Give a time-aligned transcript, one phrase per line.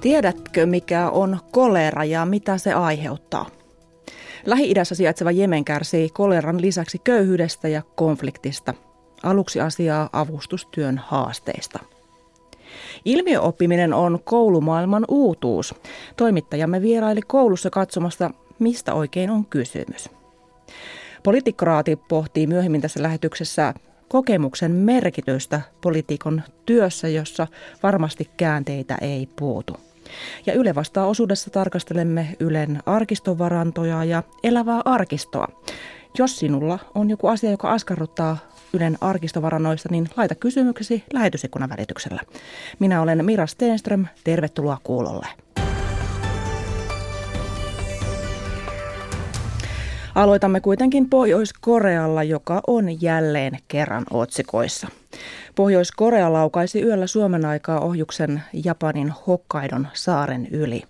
[0.00, 3.46] Tiedätkö, mikä on kolera ja mitä se aiheuttaa?
[4.46, 8.74] Lähi-idässä sijaitseva Jemen kärsii koleran lisäksi köyhyydestä ja konfliktista.
[9.22, 11.78] Aluksi asiaa avustustyön haasteista.
[13.04, 15.74] Ilmiöoppiminen on koulumaailman uutuus.
[16.16, 20.10] Toimittajamme vieraili koulussa katsomassa, mistä oikein on kysymys.
[21.22, 23.74] Poliitikkoraati pohtii myöhemmin tässä lähetyksessä
[24.08, 27.46] kokemuksen merkitystä poliitikon työssä, jossa
[27.82, 29.87] varmasti käänteitä ei puutu.
[30.46, 35.48] Ja Yle vastaa osuudessa tarkastelemme Ylen arkistovarantoja ja elävää arkistoa.
[36.18, 38.36] Jos sinulla on joku asia, joka askarruttaa
[38.72, 42.20] Ylen arkistovarannoista, niin laita kysymyksesi lähetysikkunan välityksellä.
[42.78, 45.26] Minä olen Mira Stenström, tervetuloa kuulolle.
[50.14, 54.88] Aloitamme kuitenkin Pohjois-Korealla, joka on jälleen kerran otsikoissa.
[55.54, 60.82] Pohjois-Korea laukaisi yöllä Suomen aikaa ohjuksen Japanin Hokkaidon saaren yli.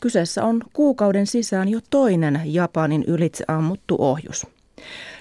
[0.00, 4.46] Kyseessä on kuukauden sisään jo toinen Japanin ylitse ammuttu ohjus.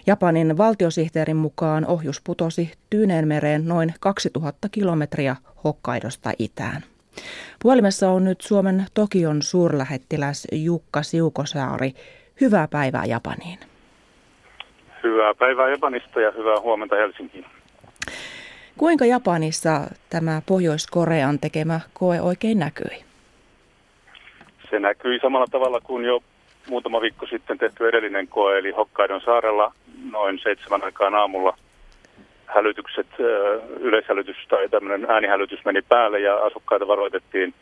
[0.08, 6.84] Japanin valtiosihteerin mukaan ohjus putosi Tyyneenmereen noin 2000 kilometriä Hokkaidosta itään.
[7.62, 11.94] Puhelimessa on nyt Suomen Tokion suurlähettiläs Jukka Siukosaari.
[12.42, 13.60] Hyvää päivää Japaniin.
[15.04, 17.46] Hyvää päivää Japanista ja hyvää huomenta Helsinkiin.
[18.78, 23.04] Kuinka Japanissa tämä Pohjois-Korean tekemä koe oikein näkyi?
[24.70, 26.24] Se näkyi samalla tavalla kuin jo
[26.70, 29.74] muutama viikko sitten tehty edellinen koe, eli Hokkaidon saarella
[30.12, 31.58] noin seitsemän aikaan aamulla
[32.46, 33.08] hälytykset,
[33.80, 37.54] yleishälytys tai tämmöinen äänihälytys meni päälle ja asukkaita varoitettiin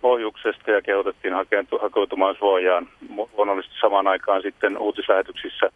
[0.00, 1.34] pohjuksesta ja kehotettiin
[1.80, 2.88] hakeutumaan suojaan.
[3.36, 5.70] Luonnollisesti samaan aikaan sitten uutislähetyksissä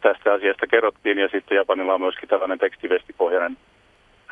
[0.00, 3.56] tästä asiasta kerrottiin ja sitten Japanilla on myöskin tällainen tekstivestipohjainen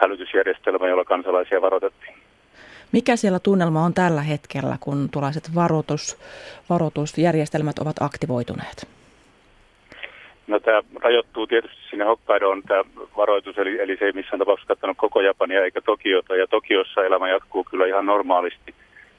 [0.03, 2.14] hälytysjärjestelmä, jolla kansalaisia varoitettiin.
[2.92, 6.19] Mikä siellä tunnelma on tällä hetkellä, kun tuollaiset varoitus,
[6.70, 8.89] varoitusjärjestelmät ovat aktivoituneet?
[10.47, 12.84] No tämä rajoittuu tietysti sinne Hokkaidoon tämä
[13.16, 16.37] varoitus, eli, eli se ei missään tapauksessa kattanut koko Japania eikä Tokiota.
[16.37, 18.75] Ja Tokiossa elämä jatkuu kyllä ihan normaalisti.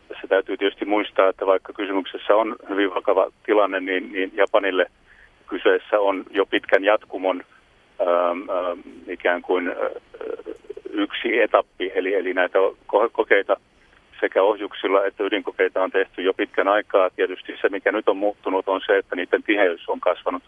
[0.08, 4.85] Tässä täytyy tietysti muistaa, että vaikka kysymyksessä on hyvin vakava tilanne, niin, niin Japanille
[5.47, 7.44] kyseessä on jo pitkän jatkumon
[8.02, 9.75] ähm, ähm, ikään kuin äh,
[10.94, 12.59] yksi etappi, eli, eli näitä
[13.12, 13.58] kokeita
[14.20, 17.09] sekä ohjuksilla että ydinkokeita on tehty jo pitkän aikaa.
[17.09, 20.44] Tietysti se, mikä nyt on muuttunut, on se, että niiden tiheys on kasvanut.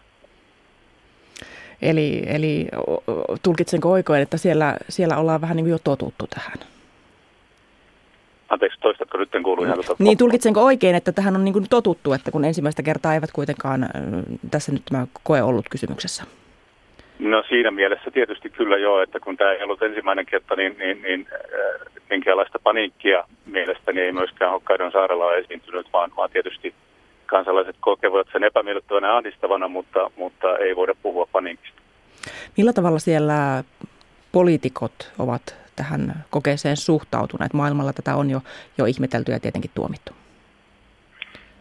[1.82, 2.68] Eli, eli
[3.42, 6.58] tulkitsenko oikein, että siellä, siellä ollaan vähän niin kuin jo totuttu tähän?
[8.48, 12.12] Anteeksi, toistatko nyt kuulu ihan tuota Niin, tulkitsenko oikein, että tähän on niin kuin totuttu,
[12.12, 13.88] että kun ensimmäistä kertaa eivät kuitenkaan
[14.50, 16.24] tässä nyt tämä koe ollut kysymyksessä?
[17.18, 21.02] No siinä mielessä tietysti kyllä joo, että kun tämä ei ollut ensimmäinen kerta, niin, niin,
[21.02, 26.74] niin äh, minkäänlaista paniikkia mielestäni ei myöskään Hokkaidon saarella ole esiintynyt, vaan, vaan tietysti
[27.26, 31.82] kansalaiset kokevat sen epämiellyttävänä ahdistavana, mutta, mutta ei voida puhua paniikista.
[32.56, 33.64] Millä tavalla siellä
[34.32, 37.52] poliitikot ovat tähän kokeeseen suhtautuneet?
[37.52, 38.40] Maailmalla tätä on jo,
[38.78, 40.12] jo ihmetelty ja tietenkin tuomittu.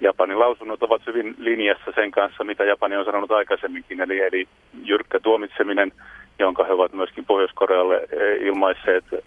[0.01, 4.47] Japanin lausunnot ovat hyvin linjassa sen kanssa, mitä Japani on sanonut aikaisemminkin, eli, eli
[4.83, 5.91] jyrkkä tuomitseminen,
[6.39, 9.19] jonka he ovat myöskin Pohjois-Korealle eh, ilmaisseet eh,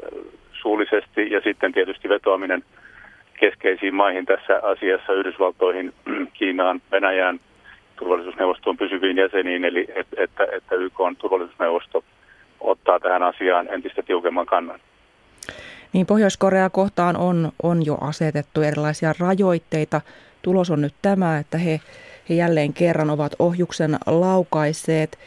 [0.52, 2.64] suullisesti, ja sitten tietysti vetoaminen
[3.40, 5.92] keskeisiin maihin tässä asiassa, Yhdysvaltoihin,
[6.38, 7.40] Kiinaan, Venäjään,
[7.96, 12.04] turvallisuusneuvoston pysyviin jäseniin, eli että, että, että YK on turvallisuusneuvosto
[12.60, 14.80] ottaa tähän asiaan entistä tiukemman kannan.
[15.92, 20.00] Niin Pohjois-Korea kohtaan on, on jo asetettu erilaisia rajoitteita
[20.42, 21.80] tulos on nyt tämä, että he,
[22.28, 25.18] he jälleen kerran ovat ohjuksen laukaisseet.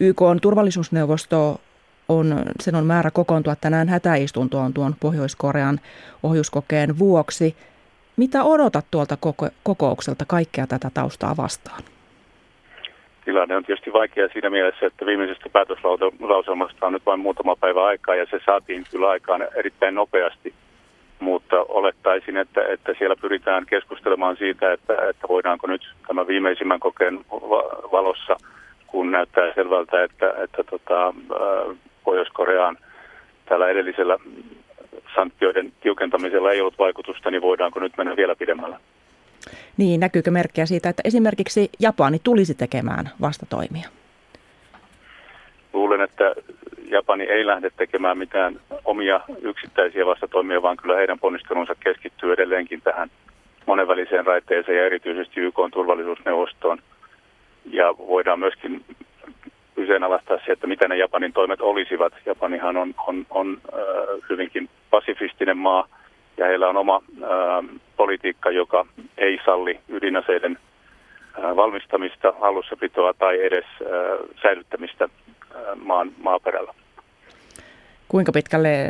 [0.00, 1.60] YK on turvallisuusneuvosto
[2.08, 5.80] on, sen on määrä kokoontua tänään hätäistuntoon tuon Pohjois-Korean
[6.22, 7.56] ohjuskokeen vuoksi.
[8.16, 11.82] Mitä odotat tuolta koko, kokoukselta kaikkea tätä taustaa vastaan?
[13.24, 18.14] Tilanne on tietysti vaikea siinä mielessä, että viimeisestä päätöslauselmasta on nyt vain muutama päivä aikaa
[18.14, 20.54] ja se saatiin kyllä aikaan erittäin nopeasti–
[21.20, 27.20] mutta olettaisin, että, että siellä pyritään keskustelemaan siitä, että, että voidaanko nyt tämän viimeisimmän kokeen
[27.92, 28.36] valossa,
[28.86, 31.14] kun näyttää selvältä, että, että tota,
[32.04, 32.76] Pohjois-Koreaan
[33.48, 34.18] tällä edellisellä
[35.14, 38.80] sanktioiden tiukentamisella ei ollut vaikutusta, niin voidaanko nyt mennä vielä pidemmällä?
[39.76, 43.88] Niin, näkyykö merkkejä siitä, että esimerkiksi Japani tulisi tekemään vastatoimia?
[45.72, 46.34] Luulen, että
[46.90, 53.10] Japani ei lähde tekemään mitään omia yksittäisiä vastatoimia, vaan kyllä heidän ponnistelunsa keskittyy edelleenkin tähän
[53.66, 56.78] monenväliseen raiteeseen ja erityisesti YK turvallisuusneuvostoon.
[57.70, 58.84] Ja voidaan myöskin
[59.74, 62.12] kyseenalaistaa se, että mitä ne Japanin toimet olisivat.
[62.26, 63.80] Japanihan on, on, on äh,
[64.30, 65.88] hyvinkin pasifistinen maa
[66.36, 67.62] ja heillä on oma ää,
[67.96, 68.86] politiikka, joka
[69.18, 70.58] ei salli ydinaseiden
[71.42, 73.88] ää, valmistamista, hallussapitoa tai edes ää,
[74.42, 75.08] säilyttämistä
[75.76, 76.74] maan maaperällä.
[78.08, 78.88] Kuinka pitkälle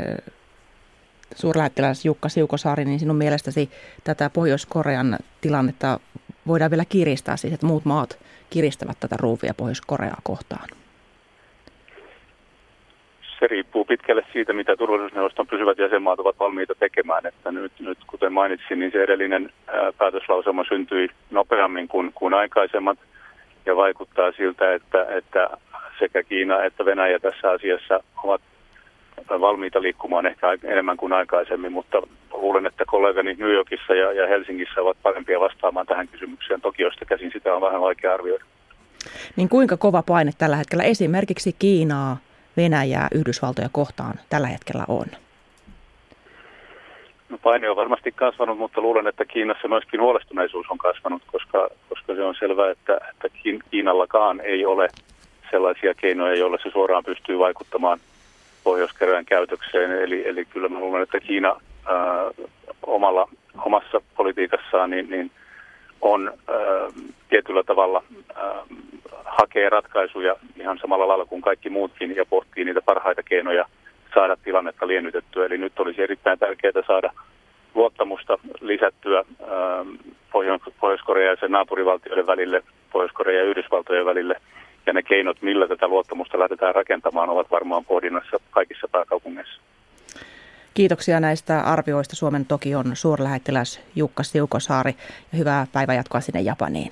[1.34, 3.70] suurlähettiläs Jukka Siukosaari, niin sinun mielestäsi
[4.04, 6.00] tätä Pohjois-Korean tilannetta
[6.46, 8.18] voidaan vielä kiristää, siis että muut maat
[8.50, 10.68] kiristävät tätä ruuvia Pohjois-Koreaa kohtaan?
[13.38, 17.26] Se riippuu pitkälle siitä, mitä turvallisuusneuvoston pysyvät jäsenmaat ovat valmiita tekemään.
[17.26, 22.98] Että nyt, nyt kuten mainitsin, niin se edellinen ää, päätöslausuma syntyi nopeammin kuin, kuin aikaisemmat
[23.66, 25.50] ja vaikuttaa siltä, että, että
[25.98, 28.40] sekä Kiina että Venäjä tässä asiassa ovat
[29.40, 32.02] valmiita liikkumaan ehkä enemmän kuin aikaisemmin, mutta
[32.32, 36.60] luulen, että kollegani New Yorkissa ja, ja Helsingissä ovat parempia vastaamaan tähän kysymykseen.
[36.60, 38.44] Tokiosta käsin sitä on vähän vaikea arvioida.
[39.36, 42.16] Niin kuinka kova paine tällä hetkellä esimerkiksi Kiinaa,
[42.56, 45.06] Venäjää, Yhdysvaltoja kohtaan tällä hetkellä on?
[47.28, 52.14] No paine on varmasti kasvanut, mutta luulen, että Kiinassa myöskin huolestuneisuus on kasvanut, koska, koska
[52.14, 53.28] se on selvää, että, että
[53.70, 54.88] Kiinallakaan ei ole
[55.50, 58.00] sellaisia keinoja, joilla se suoraan pystyy vaikuttamaan–
[58.68, 58.92] pohjois
[59.26, 59.90] käytökseen.
[59.90, 61.48] Eli, eli kyllä mä luulen, että Kiina
[61.86, 62.30] ää,
[62.82, 63.28] omalla,
[63.64, 65.30] omassa politiikassaan niin, niin
[66.00, 66.56] on ää,
[67.28, 68.02] tietyllä tavalla
[68.34, 68.54] ää,
[69.24, 73.64] hakee ratkaisuja ihan samalla lailla kuin kaikki muutkin ja pohtii niitä parhaita keinoja
[74.14, 75.46] saada tilannetta liennytettyä.
[75.46, 77.12] Eli nyt olisi erittäin tärkeää saada
[77.74, 79.24] luottamusta lisättyä
[80.80, 82.62] Pohjois-Korea ja sen naapurivaltioiden välille,
[82.92, 84.34] Pohjois-Korea ja Yhdysvaltojen välille–
[84.88, 89.60] ja ne keinot, millä tätä luottamusta lähdetään rakentamaan, ovat varmaan pohdinnassa kaikissa pääkaupungeissa.
[90.74, 94.94] Kiitoksia näistä arvioista Suomen Tokion suurlähettiläs Jukka Siukosaari
[95.32, 96.90] ja hyvää päivänjatkoa sinne Japaniin.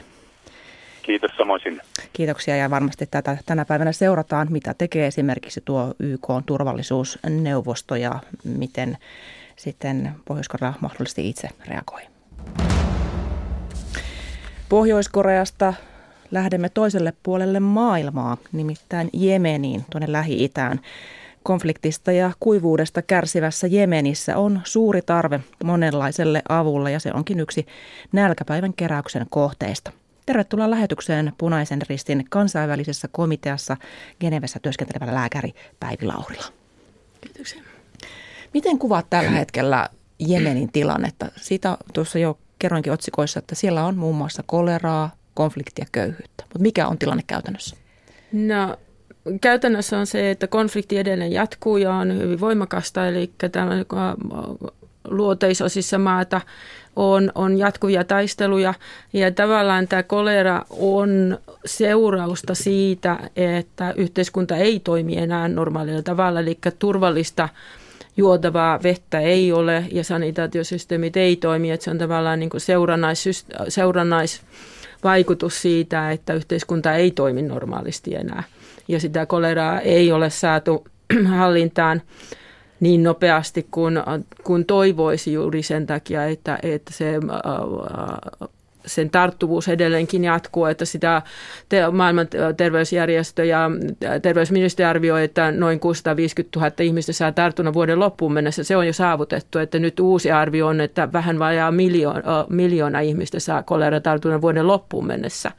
[1.02, 1.82] Kiitos samoin sinne.
[2.12, 8.12] Kiitoksia ja varmasti tätä tänä päivänä seurataan, mitä tekee esimerkiksi tuo YK turvallisuusneuvosto ja
[8.44, 8.96] miten
[9.56, 10.48] sitten pohjois
[10.80, 12.02] mahdollisesti itse reagoi.
[14.68, 15.74] Pohjois-Koreasta
[16.30, 20.80] lähdemme toiselle puolelle maailmaa, nimittäin Jemeniin, tuonne Lähi-Itään.
[21.42, 27.66] Konfliktista ja kuivuudesta kärsivässä Jemenissä on suuri tarve monenlaiselle avulle ja se onkin yksi
[28.12, 29.92] nälkäpäivän keräyksen kohteista.
[30.26, 33.76] Tervetuloa lähetykseen Punaisen ristin kansainvälisessä komiteassa
[34.20, 36.44] Genevessä työskentelevä lääkäri Päivi Laurila.
[37.20, 37.62] Kiitoksia.
[38.54, 39.88] Miten kuvaat tällä hetkellä
[40.18, 41.26] Jemenin tilannetta?
[41.36, 46.44] Siitä tuossa jo kerroinkin otsikoissa, että siellä on muun muassa koleraa, konfliktia, köyhyyttä.
[46.44, 47.76] Mutta mikä on tilanne käytännössä?
[48.32, 48.76] No
[49.40, 53.30] käytännössä on se, että konflikti edelleen jatkuu ja on hyvin voimakasta, eli
[55.08, 56.40] luoteisosissa maata
[56.96, 58.74] on, on jatkuvia taisteluja
[59.12, 66.58] ja tavallaan tämä kolera on seurausta siitä, että yhteiskunta ei toimi enää normaalilla tavalla, eli
[66.78, 67.48] turvallista
[68.16, 73.24] juotavaa vettä ei ole ja sanitaatiosysteemit ei toimi, että se on tavallaan niin seurannais,
[73.68, 74.40] seurannais
[75.06, 78.42] vaikutus siitä, että yhteiskunta ei toimi normaalisti enää.
[78.88, 80.86] Ja sitä koleraa ei ole saatu
[81.38, 82.02] hallintaan
[82.80, 83.94] niin nopeasti kuin,
[84.44, 87.12] kuin toivoisi juuri sen takia, että, että se
[88.86, 91.22] sen tarttuvuus edelleenkin jatkuu, että sitä
[91.68, 93.70] te, maailman terveysjärjestö ja
[94.22, 98.64] terveysministeri arvioi, että noin 650 000 ihmistä saa tartunnan vuoden loppuun mennessä.
[98.64, 103.40] Se on jo saavutettu, että nyt uusi arvio on, että vähän vajaa miljoona, miljoona ihmistä
[103.40, 105.52] saa koleratartunnan vuoden loppuun mennessä.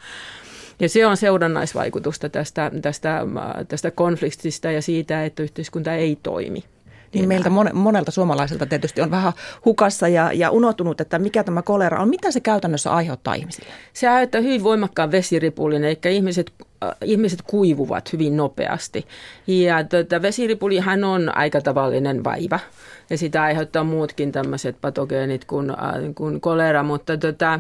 [0.79, 3.21] Ja se on seurannaisvaikutusta tästä, tästä,
[3.67, 6.63] tästä konfliktista ja siitä, että yhteiskunta ei toimi.
[7.17, 9.33] Niin meiltä monelta suomalaiselta tietysti on vähän
[9.65, 12.09] hukassa ja, ja unohtunut, että mikä tämä kolera on.
[12.09, 13.69] Mitä se käytännössä aiheuttaa ihmisille?
[13.93, 16.53] Se aiheuttaa hyvin voimakkaan vesiripulin, eli ihmiset
[17.05, 19.05] ihmiset kuivuvat hyvin nopeasti.
[19.47, 22.59] Ja tuota, vesiripulihan on aika tavallinen vaiva
[23.09, 25.77] ja sitä aiheuttaa muutkin tämmöiset patogeenit kuin, äh,
[26.15, 27.59] kuin kolera, mutta tota,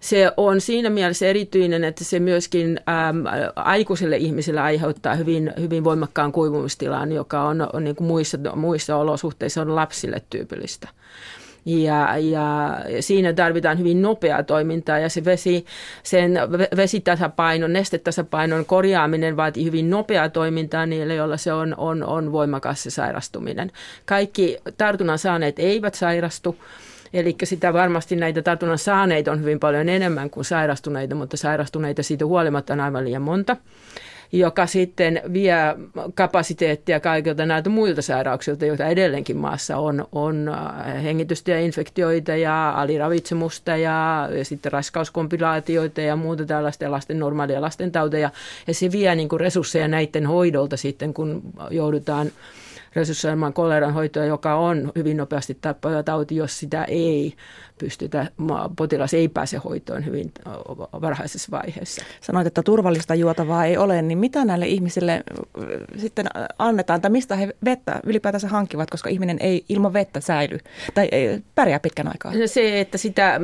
[0.00, 3.24] se on siinä mielessä erityinen, että se myöskin äm,
[3.56, 9.62] aikuiselle ihmiselle aiheuttaa hyvin, hyvin voimakkaan kuivumistilan, joka on, on niin kuin muissa, muissa olosuhteissa
[9.62, 10.88] on lapsille tyypillistä.
[11.68, 15.66] Ja, ja siinä tarvitaan hyvin nopeaa toimintaa ja se vesi,
[16.02, 16.38] sen
[16.76, 22.90] vesitasapainon, nestetasapainon korjaaminen vaatii hyvin nopeaa toimintaa niille, joilla se on, on, on voimakas se
[22.90, 23.72] sairastuminen.
[24.04, 26.56] Kaikki tartunnan saaneet eivät sairastu.
[27.12, 32.26] Eli sitä varmasti näitä tartunnan saaneita on hyvin paljon enemmän kuin sairastuneita, mutta sairastuneita siitä
[32.26, 33.56] huolimatta on aivan liian monta
[34.32, 35.54] joka sitten vie
[36.14, 44.28] kapasiteettia kaikilta näiltä muilta sairauksilta, joita edelleenkin maassa on, on äh, hengitystieinfektioita ja aliravitsemusta ja,
[44.38, 48.30] ja sitten raskauskompilaatioita ja muuta tällaista lasten normaalia lastentauteja.
[48.66, 52.30] Ja se vie niin kuin resursseja näiden hoidolta sitten, kun joudutaan
[52.94, 57.34] resurssoimaan koleran hoitoa, joka on hyvin nopeasti tappava tauti, jos sitä ei
[57.78, 58.26] pystytä,
[58.76, 60.32] potilas ei pääse hoitoon hyvin
[61.00, 62.04] varhaisessa vaiheessa.
[62.20, 65.24] Sanoit, että turvallista juotavaa ei ole, niin mitä näille ihmisille
[65.96, 66.26] sitten
[66.58, 70.58] annetaan, tai mistä he vettä ylipäätänsä hankkivat, koska ihminen ei ilman vettä säily,
[70.94, 72.32] tai ei pärjää pitkän aikaa?
[72.34, 73.40] No se, että sitä,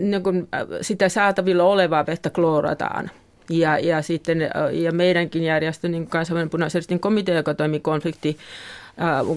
[0.00, 0.48] niin kun,
[0.80, 3.10] sitä saatavilla olevaa vettä kloorataan.
[3.48, 8.38] Ja, ja, sitten, ja meidänkin järjestö, niin kansainvälinen punaisen komitea, joka toimii konflikti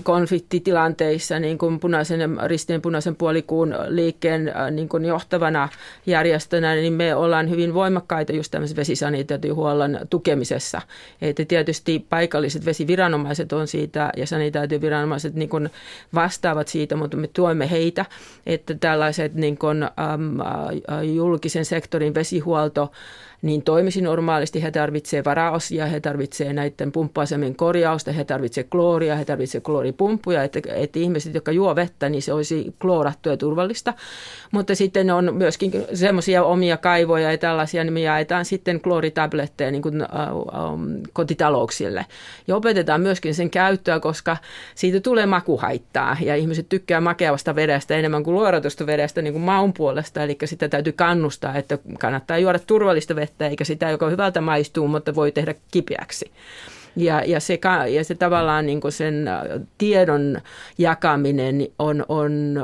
[0.04, 5.70] konfliktitilanteissa niin kuin punaisen ristin punaisen puolikuun liikkeen niin kuin johtavana
[6.06, 10.82] järjestönä, niin me ollaan hyvin voimakkaita just tämmöisen vesisanitaatiohuollon tukemisessa.
[11.22, 15.70] Että tietysti paikalliset vesiviranomaiset on siitä ja sanitaatioviranomaiset niin kuin
[16.14, 18.06] vastaavat siitä, mutta me tuemme heitä,
[18.46, 19.90] että tällaiset niin kuin, äm,
[21.16, 22.92] julkisen sektorin vesihuolto
[23.42, 24.64] niin toimisi normaalisti.
[24.64, 30.60] He tarvitsevat varaosia, he tarvitsevat näiden pumppuasemien korjausta, he tarvitsevat klooria, he tarvitsevat klooripumppuja, että,
[30.76, 33.94] että ihmiset, jotka juo vettä, niin se olisi kloorattu ja turvallista.
[34.52, 39.82] Mutta sitten on myöskin semmoisia omia kaivoja ja tällaisia, niin me jaetaan sitten klooritabletteja niin
[39.82, 40.08] kuin, ä, ä,
[41.14, 42.06] kotitalouksille.
[42.48, 44.38] Ja opetetaan myöskin sen käyttöä, koska
[44.76, 49.74] siitä tulee makuhaittaa ja ihmiset tykkää makeavasta vedestä enemmän kuin luoratusta vedestä niin kuin maun
[49.74, 54.42] puolesta, eli sitä täytyy kannustaa, että kannattaa juoda turvallista vettä vettä, eikä sitä, joka hyvältä
[54.42, 56.32] maistuu, mutta voi tehdä kipeäksi.
[56.98, 59.42] Ja, ja, se, ja se tavallaan niin kuin sen äh,
[59.78, 60.42] tiedon
[60.78, 62.64] jakaminen on, on,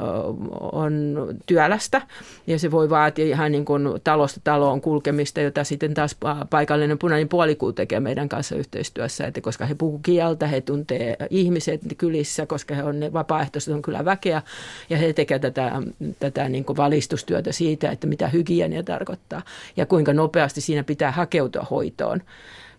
[0.71, 2.01] on työlästä.
[2.47, 6.17] Ja se voi vaatia ihan niin kuin talosta taloon kulkemista, jota sitten taas
[6.49, 11.81] paikallinen punainen puolikuu tekee meidän kanssa yhteistyössä, että koska he puhuu kieltä, he tuntee ihmiset
[11.97, 14.41] kylissä, koska he on ne vapaaehtoiset on kyllä väkeä.
[14.89, 15.71] Ja he tekevät tätä,
[16.19, 19.41] tätä niin kuin valistustyötä siitä, että mitä hygienia tarkoittaa.
[19.77, 22.21] Ja kuinka nopeasti siinä pitää hakeutua hoitoon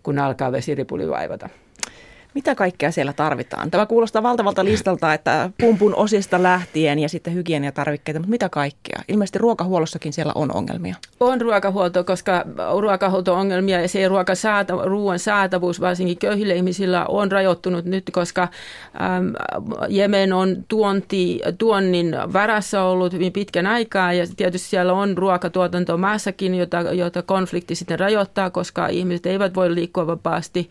[0.04, 1.48] kun alkaa vesiripuli vaivata.
[2.34, 3.70] Mitä kaikkea siellä tarvitaan?
[3.70, 9.02] Tämä kuulostaa valtavalta listalta, että pumpun osista lähtien ja sitten hygieniatarvikkeita, mutta mitä kaikkea?
[9.08, 10.94] Ilmeisesti ruokahuollossakin siellä on ongelmia.
[11.20, 12.44] On ruokahuolto, koska
[12.80, 19.32] ruokahuolto-ongelmia ja se ruoka saata, ruoan saatavuus varsinkin köyhille ihmisillä on rajoittunut nyt, koska äm,
[19.88, 26.54] Jemen on tuonti, tuonnin varassa ollut hyvin pitkän aikaa ja tietysti siellä on ruokatuotanto maassakin,
[26.54, 30.68] jota, jota konflikti sitten rajoittaa, koska ihmiset eivät voi liikkua vapaasti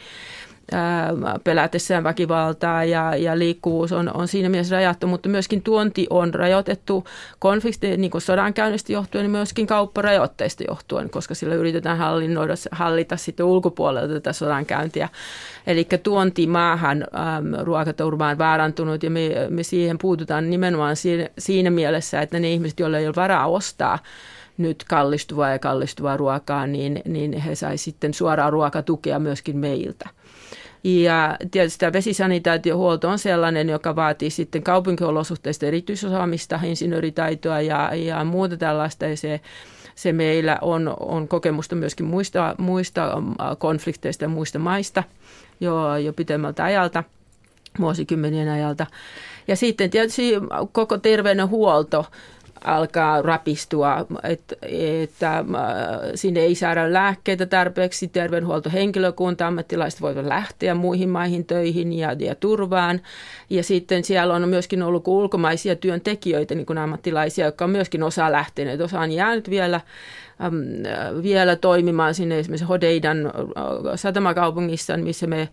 [1.44, 7.04] pelätessään väkivaltaa ja, ja liikkuvuus on, on siinä mielessä rajattu, mutta myöskin tuonti on rajoitettu
[7.40, 13.46] konflikti, niin kuin sodankäynnistä johtuen, niin myöskin kaupparajoitteista johtuen, koska sillä yritetään hallinnoida, hallita sitten
[13.46, 15.10] ulkopuolelta tätä sodankäyntiä.
[15.68, 21.70] Eli tuonti maahan äm, ruokaturva on vaarantunut ja me, me siihen puututaan nimenomaan siinä, siinä
[21.70, 24.00] mielessä, että ne ihmiset, joilla ei ole varaa ostaa,
[24.58, 30.10] nyt kallistuvaa ja kallistuvaa ruokaa, niin, niin he saisivat sitten suoraa ruokatukea myöskin meiltä.
[30.84, 38.58] Ja tietysti tämä vesisanitaatiohuolto on sellainen, joka vaatii sitten kaupunkiolosuhteista erityisosaamista, insinööritaitoa ja, ja muuta
[38.58, 39.06] tällaista.
[39.06, 39.42] Ja se,
[39.96, 45.04] se meillä on, on kokemusta myöskin muista, muista äh, konflikteista ja muista maista
[45.60, 47.04] jo, jo pitemmältä ajalta,
[47.80, 48.88] vuosikymmenien ajalta.
[49.48, 50.34] Ja sitten tietysti
[50.72, 52.06] koko terveydenhuolto
[52.64, 54.56] alkaa rapistua, että,
[55.02, 55.46] että äh,
[56.16, 63.02] sinne ei saada lääkkeitä tarpeeksi, terveydenhuoltohenkilökunta, ammattilaiset voivat lähteä muihin maihin töihin ja, ja turvaan.
[63.50, 68.32] Ja sitten siellä on myöskin ollut ulkomaisia työntekijöitä, niin kuin ammattilaisia, jotka on myöskin osa
[68.32, 68.82] lähteneet.
[68.82, 69.82] Osa on jäänyt vielä
[70.46, 70.54] äm,
[71.24, 73.34] vielä toimimaan sinne esimerkiksi Hodeidan äh,
[73.96, 75.50] satamakaupungissa, missä me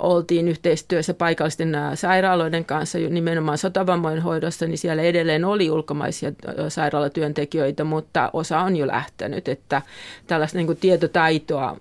[0.00, 6.32] oltiin yhteistyössä paikallisten sairaaloiden kanssa nimenomaan sotavammojen hoidossa, niin siellä edelleen oli ulkomaisia
[6.68, 9.82] sairaalatyöntekijöitä, mutta osa on jo lähtenyt, että
[10.26, 11.76] tällaista niin kuin tietotaitoa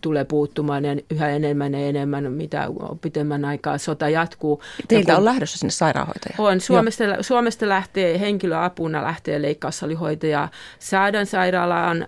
[0.00, 2.68] tulee puuttumaan ja yhä enemmän ja enemmän, mitä
[3.00, 4.62] pitemmän aikaa sota jatkuu.
[4.88, 6.34] Teiltä on lähdössä sinne sairaanhoitaja?
[6.38, 6.60] On.
[6.60, 12.06] Suomesta, Suomesta lähtee henkilöapuna lähtee leikkaussalihoitaja Säädän sairaalaan,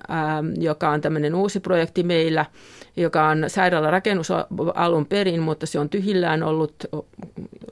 [0.59, 2.47] joka on tämmöinen uusi projekti meillä,
[2.97, 4.29] joka on sairaalarakennus
[4.75, 6.85] alun perin, mutta se on tyhjillään ollut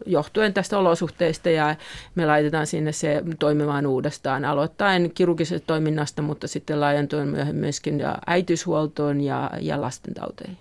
[0.06, 1.76] johtuen tästä olosuhteista ja
[2.14, 9.20] me laitetaan sinne se toimimaan uudestaan aloittain kirurgisesta toiminnasta, mutta sitten laajentuen myöhemmin myöskin äitiyshuoltoon
[9.20, 10.58] ja, ja lastentauteihin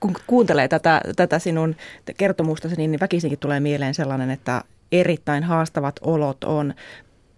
[0.00, 1.76] kun kuuntelee tätä, tätä sinun
[2.16, 6.74] kertomustasi, niin väkisinkin tulee mieleen sellainen, että erittäin haastavat olot on.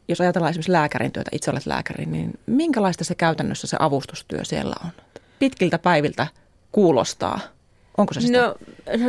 [0.09, 4.75] Jos ajatellaan esimerkiksi lääkärin työtä, itse olet lääkäri, niin minkälaista se käytännössä se avustustyö siellä
[4.85, 5.10] on?
[5.41, 6.27] Pitkiltä päiviltä
[6.73, 7.41] kuulostaa.
[7.99, 8.39] Onko se sitä?
[8.39, 8.55] No,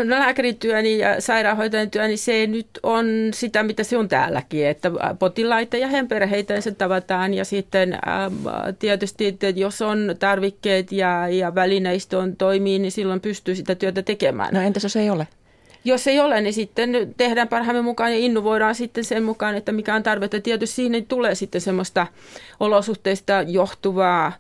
[0.04, 5.78] no lääkärityöni ja sairaanhoitajan työni, se nyt on sitä, mitä se on täälläkin, että potilaita
[5.78, 8.32] ja heidän perheitensä tavataan ja sitten ää,
[8.80, 14.02] tietysti, että jos on tarvikkeet ja, ja välineistö on toimii, niin silloin pystyy sitä työtä
[14.02, 14.54] tekemään.
[14.54, 15.28] No entäs jos ei ole?
[15.84, 19.96] jos ei ole, niin sitten tehdään parhaamme mukaan ja innovoidaan sitten sen mukaan, että mikä
[19.96, 20.42] on tarvetta.
[20.42, 22.08] Tietysti siinä tulee sitten semmoista
[22.60, 24.34] olosuhteista johtuvaa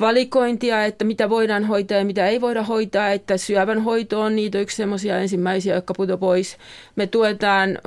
[0.00, 4.58] valikointia, että mitä voidaan hoitaa ja mitä ei voida hoitaa, että syövän hoito on niitä
[4.60, 6.56] yksi semmoisia ensimmäisiä, jotka puto pois.
[6.96, 7.78] Me tuetaan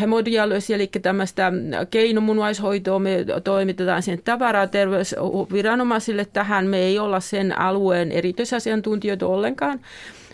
[0.00, 1.52] hemodialyysiä, eli tämmöistä
[1.90, 6.66] keinomunuaishoitoa, me toimitetaan sen tavaraa terveysviranomaisille tähän.
[6.66, 9.80] Me ei olla sen alueen erityisasiantuntijoita ollenkaan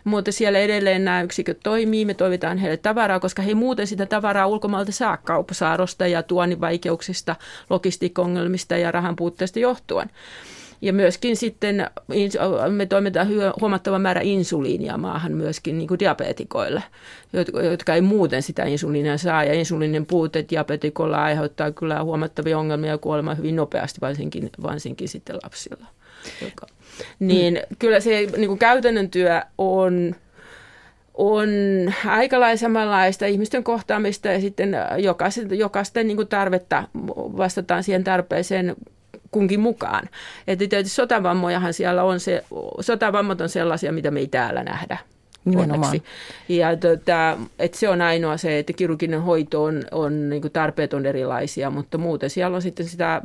[0.06, 4.46] mutta siellä edelleen nämä yksiköt toimii, me toivotaan heille tavaraa, koska he muuten sitä tavaraa
[4.46, 7.36] ulkomailta saa kauppasaarosta ja tuonnin vaikeuksista,
[7.70, 10.10] logistiikka-ongelmista ja rahan puutteesta johtuen.
[10.80, 11.90] Ja myöskin sitten
[12.68, 13.28] me toimitaan
[13.60, 16.82] huomattava määrä insuliinia maahan myöskin niin kuin diabetikoille,
[17.70, 19.44] jotka ei muuten sitä insuliinia saa.
[19.44, 25.38] Ja insuliinin puute diabetikolla aiheuttaa kyllä huomattavia ongelmia ja kuolemaa hyvin nopeasti, varsinkin, varsinkin sitten
[25.42, 25.86] lapsilla.
[26.42, 26.66] Joka
[27.18, 27.76] niin mm.
[27.78, 30.14] kyllä se niin kuin käytännön työ on
[31.14, 31.48] on
[32.06, 38.76] aika lailla samanlaista ihmisten kohtaamista ja sitten jokaisten, jokaisten niin kuin tarvetta vastataan siihen tarpeeseen
[39.30, 40.08] kunkin mukaan.
[40.46, 42.44] Että tietysti sotavammojahan siellä on se,
[42.80, 44.98] sotavammat on sellaisia, mitä me ei täällä nähdä.
[45.50, 45.84] Nimenomaan.
[45.84, 46.02] Onneksi.
[46.48, 51.06] Ja tota, että se on ainoa se, että kirurginen hoito on, on niin tarpeet on
[51.06, 53.22] erilaisia, mutta muuten siellä on sitten sitä,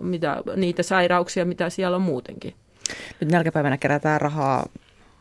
[0.00, 2.54] mitä, niitä sairauksia, mitä siellä on muutenkin.
[3.20, 4.66] Nyt nälkäpäivänä kerätään rahaa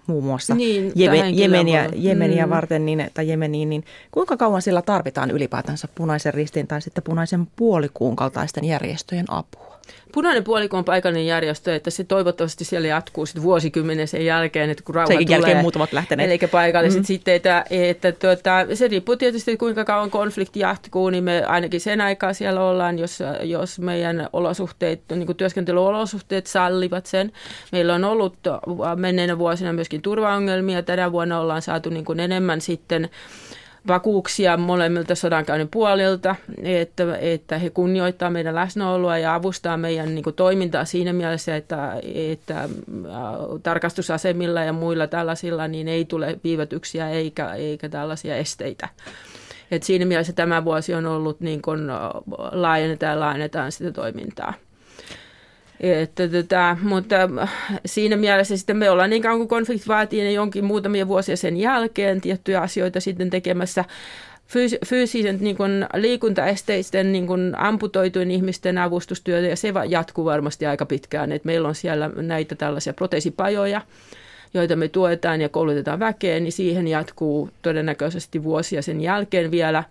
[0.08, 2.50] muun muassa niin, Jemen, Jemeniä, Jemeniä mm.
[2.50, 7.48] varten niin, tai Jemeniin, niin kuinka kauan sillä tarvitaan ylipäätänsä punaisen ristin tai sitten punaisen
[7.55, 9.71] puolikuun kaltaisten järjestöjen apua?
[10.14, 14.84] Punainen puolikko on paikallinen järjestö, että se toivottavasti siellä jatkuu sitten vuosikymmenen sen jälkeen, että
[14.84, 15.38] kun rauha Senkin tulee.
[15.38, 16.30] jälkeen muut ovat lähteneet.
[16.30, 17.06] Eli paikalliset mm.
[17.06, 22.02] sitten, että, että tuota, se riippuu tietysti, kuinka kauan konflikti jatkuu, niin me ainakin sen
[22.02, 27.32] aikaa siellä ollaan, jos, jos meidän olosuhteet, niin kuin työskentelyolosuhteet sallivat sen.
[27.72, 28.36] Meillä on ollut
[28.96, 30.84] menneinä vuosina myöskin turvaongelmia.
[30.84, 33.10] Tänä vuonna ollaan saatu niin kuin enemmän sitten
[33.88, 40.36] vakuuksia molemmilta sodankäynnin puolilta, että, että he kunnioittaa meidän läsnäoloa ja avustaa meidän niin kuin,
[40.36, 42.70] toimintaa siinä mielessä, että, että äh,
[43.63, 48.89] tarkastusasemilla ja muilla tällaisilla niin ei tule viivätyksiä eikä, eikä tällaisia esteitä.
[49.72, 51.98] Et siinä mielessä tämä vuosi on ollut niin kuin, äh,
[52.52, 54.54] laajennetaan ja laajennetaan sitä toimintaa.
[55.82, 57.15] Että, tota, mutta
[57.86, 61.58] siinä mielessä sitten me ollaan niin kauan kuin konflikti vaatii niin jonkin muutamia vuosia sen
[61.58, 63.86] jälkeen tiettyjä asioita sitten tekemässä
[64.48, 70.86] fyys- fyysisen niin kuin liikuntaesteisten niin kuin amputoitujen ihmisten avustustyötä ja se jatkuu varmasti aika
[70.86, 71.32] pitkään.
[71.32, 73.82] Et meillä on siellä näitä tällaisia proteesipajoja,
[74.54, 79.84] joita me tuetaan ja koulutetaan väkeen, niin siihen jatkuu todennäköisesti vuosia sen jälkeen vielä.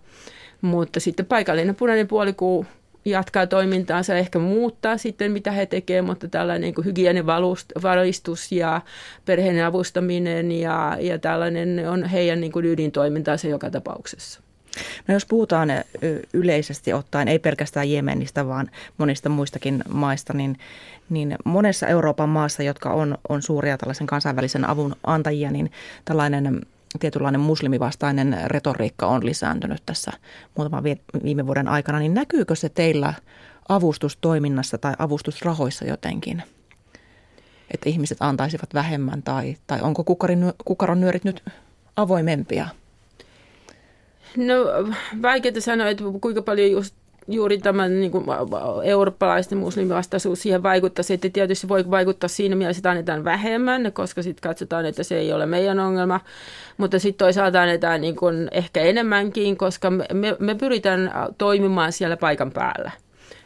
[0.61, 2.65] Mutta sitten paikallinen punainen puolikuu
[3.05, 8.81] jatkaa toimintaansa, ehkä muuttaa sitten mitä he tekevät, mutta tällainen niin hygienivalistus ja
[9.25, 14.41] perheen avustaminen ja, ja tällainen on heidän niin kuin ydintoimintaansa joka tapauksessa.
[15.07, 15.69] No jos puhutaan
[16.33, 20.59] yleisesti ottaen, ei pelkästään Jemenistä, vaan monista muistakin maista, niin,
[21.09, 25.71] niin monessa Euroopan maassa, jotka on, on suuria tällaisen kansainvälisen avun antajia, niin
[26.05, 26.61] tällainen
[26.99, 30.11] tietynlainen muslimivastainen retoriikka on lisääntynyt tässä
[30.57, 30.83] muutaman
[31.23, 33.13] viime vuoden aikana, niin näkyykö se teillä
[33.69, 36.43] avustustoiminnassa tai avustusrahoissa jotenkin?
[37.73, 40.03] Että ihmiset antaisivat vähemmän tai, tai onko
[40.65, 41.43] kukaron nyörit nyt
[41.95, 42.67] avoimempia?
[44.37, 44.55] No
[45.21, 46.95] vaikeaa sanoa, että kuinka paljon just
[47.33, 48.25] juuri tämä niin kuin,
[48.83, 54.49] eurooppalaisten muslimivastaisuus siihen vaikuttaisi, että tietysti voi vaikuttaa siinä mielessä, että annetaan vähemmän, koska sitten
[54.49, 56.19] katsotaan, että se ei ole meidän ongelma,
[56.77, 60.05] mutta sitten toisaalta annetaan niin kuin, ehkä enemmänkin, koska me,
[60.39, 62.91] me, pyritään toimimaan siellä paikan päällä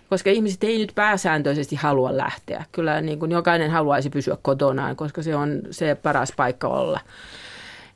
[0.10, 2.66] koska ihmiset ei nyt pääsääntöisesti halua lähteä.
[2.72, 7.00] Kyllä niin kuin jokainen haluaisi pysyä kotonaan, koska se on se paras paikka olla.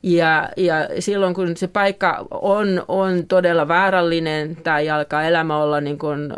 [0.02, 5.98] Ja, ja silloin kun se paikka on, on todella vaarallinen tai alkaa elämä olla niin
[5.98, 6.32] kuin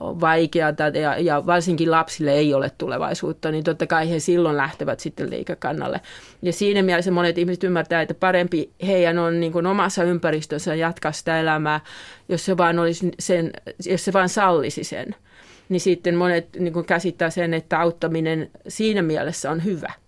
[0.00, 5.30] vaikeaa ja, ja varsinkin lapsille ei ole tulevaisuutta, niin totta kai he silloin lähtevät sitten
[5.30, 6.00] liikakannalle.
[6.42, 11.12] Ja siinä mielessä monet ihmiset ymmärtää, että parempi heidän on niin kuin omassa ympäristössä jatkaa
[11.12, 11.80] sitä elämää,
[12.28, 13.52] jos se vaan, olisi sen,
[13.86, 15.14] jos se vaan sallisi sen.
[15.68, 19.92] Niin sitten monet niin kuin käsittää sen, että auttaminen siinä mielessä on hyvä–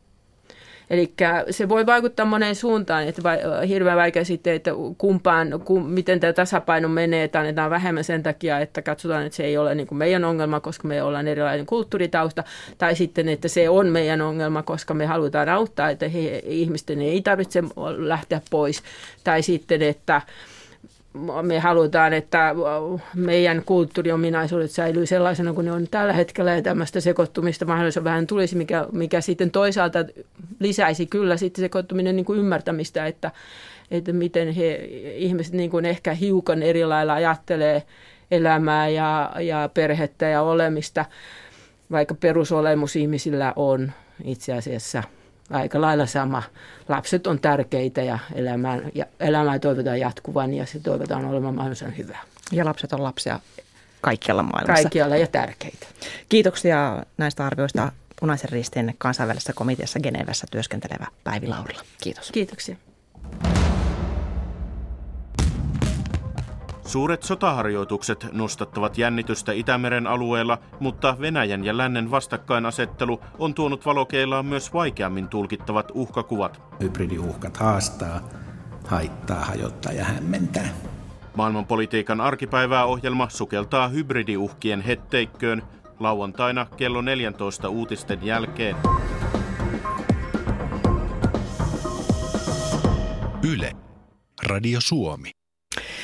[0.91, 1.13] Eli
[1.51, 3.23] se voi vaikuttaa moneen suuntaan, että
[3.69, 8.59] hirveän vaikea sitten, että kumpaan, kum, miten tämä tasapaino menee, että annetaan vähemmän sen takia,
[8.61, 12.45] että katsotaan, että se ei ole niin kuin meidän ongelma, koska me ollaan erilainen kulttuuritausta,
[12.79, 17.23] tai sitten, että se on meidän ongelma, koska me halutaan auttaa, että he, ihmisten ei
[17.23, 17.63] tarvitse
[17.97, 18.83] lähteä pois,
[19.25, 20.23] tai sitten, että
[21.43, 22.55] me halutaan, että
[23.15, 28.57] meidän kulttuuriominaisuudet säilyy sellaisena kuin ne on tällä hetkellä ja tämmöistä sekoittumista mahdollisimman vähän tulisi,
[28.57, 29.99] mikä, mikä sitten toisaalta
[30.59, 33.31] lisäisi kyllä sitten sekoittuminen niin kuin ymmärtämistä, että,
[33.91, 34.75] että miten he,
[35.15, 37.83] ihmiset niin kuin ehkä hiukan eri lailla ajattelee
[38.31, 41.05] elämää ja, ja perhettä ja olemista,
[41.91, 43.93] vaikka perusolemus ihmisillä on
[44.25, 45.03] itse asiassa–
[45.51, 46.43] aika lailla sama.
[46.89, 52.21] Lapset on tärkeitä ja elämää, ja elämää toivotaan jatkuvan ja se toivotaan olemaan mahdollisimman hyvää.
[52.53, 53.41] Ja lapset on lapsia
[54.01, 54.83] kaikkialla maailmassa.
[54.83, 55.87] Kaikkialla ja tärkeitä.
[56.29, 61.83] Kiitoksia näistä arvioista Punaisen ristin kansainvälisessä komiteassa Genevessä työskentelevä Päivi Laurila.
[62.03, 62.33] Kiitos.
[62.33, 62.77] Kiitoksia.
[66.91, 74.73] Suuret sotaharjoitukset nostattavat jännitystä Itämeren alueella, mutta Venäjän ja lännen vastakkainasettelu on tuonut valokeilaan myös
[74.75, 76.63] vaikeammin tulkittavat uhkakuvat.
[76.81, 78.29] Hybridiuhkat haastaa,
[78.87, 80.69] haittaa, hajottaa ja hämmentää.
[81.37, 85.63] Maailmanpolitiikan arkipäivää ohjelma sukeltaa hybridiuhkien hetteikköön
[86.01, 88.77] lauantaina kello 14 uutisten jälkeen.
[93.53, 93.73] Yle.
[94.47, 95.40] Radio Suomi.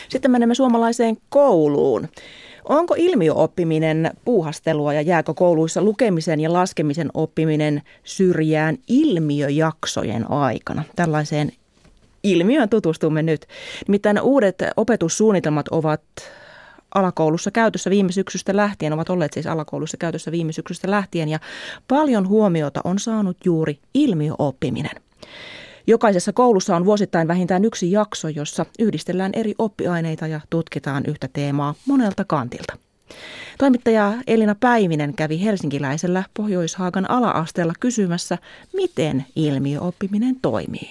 [0.08, 2.08] Sitten menemme suomalaiseen kouluun.
[2.64, 10.82] Onko ilmiöoppiminen puuhastelua ja jääkö kouluissa lukemisen ja laskemisen oppiminen syrjään ilmiöjaksojen aikana?
[10.96, 11.52] Tällaiseen
[12.22, 13.46] ilmiöön tutustumme nyt.
[13.88, 16.02] Nimittäin uudet opetussuunnitelmat ovat
[16.94, 21.38] alakoulussa käytössä viime syksystä lähtien, ovat olleet siis alakoulussa käytössä viime syksystä lähtien ja
[21.88, 25.02] paljon huomiota on saanut juuri ilmiöoppiminen.
[25.86, 31.74] Jokaisessa koulussa on vuosittain vähintään yksi jakso, jossa yhdistellään eri oppiaineita ja tutkitaan yhtä teemaa
[31.86, 32.76] monelta kantilta.
[33.58, 38.38] Toimittaja Elina Päivinen kävi helsinkiläisellä Pohjoishaagan ala-asteella kysymässä,
[38.72, 40.90] miten ilmiöoppiminen toimii.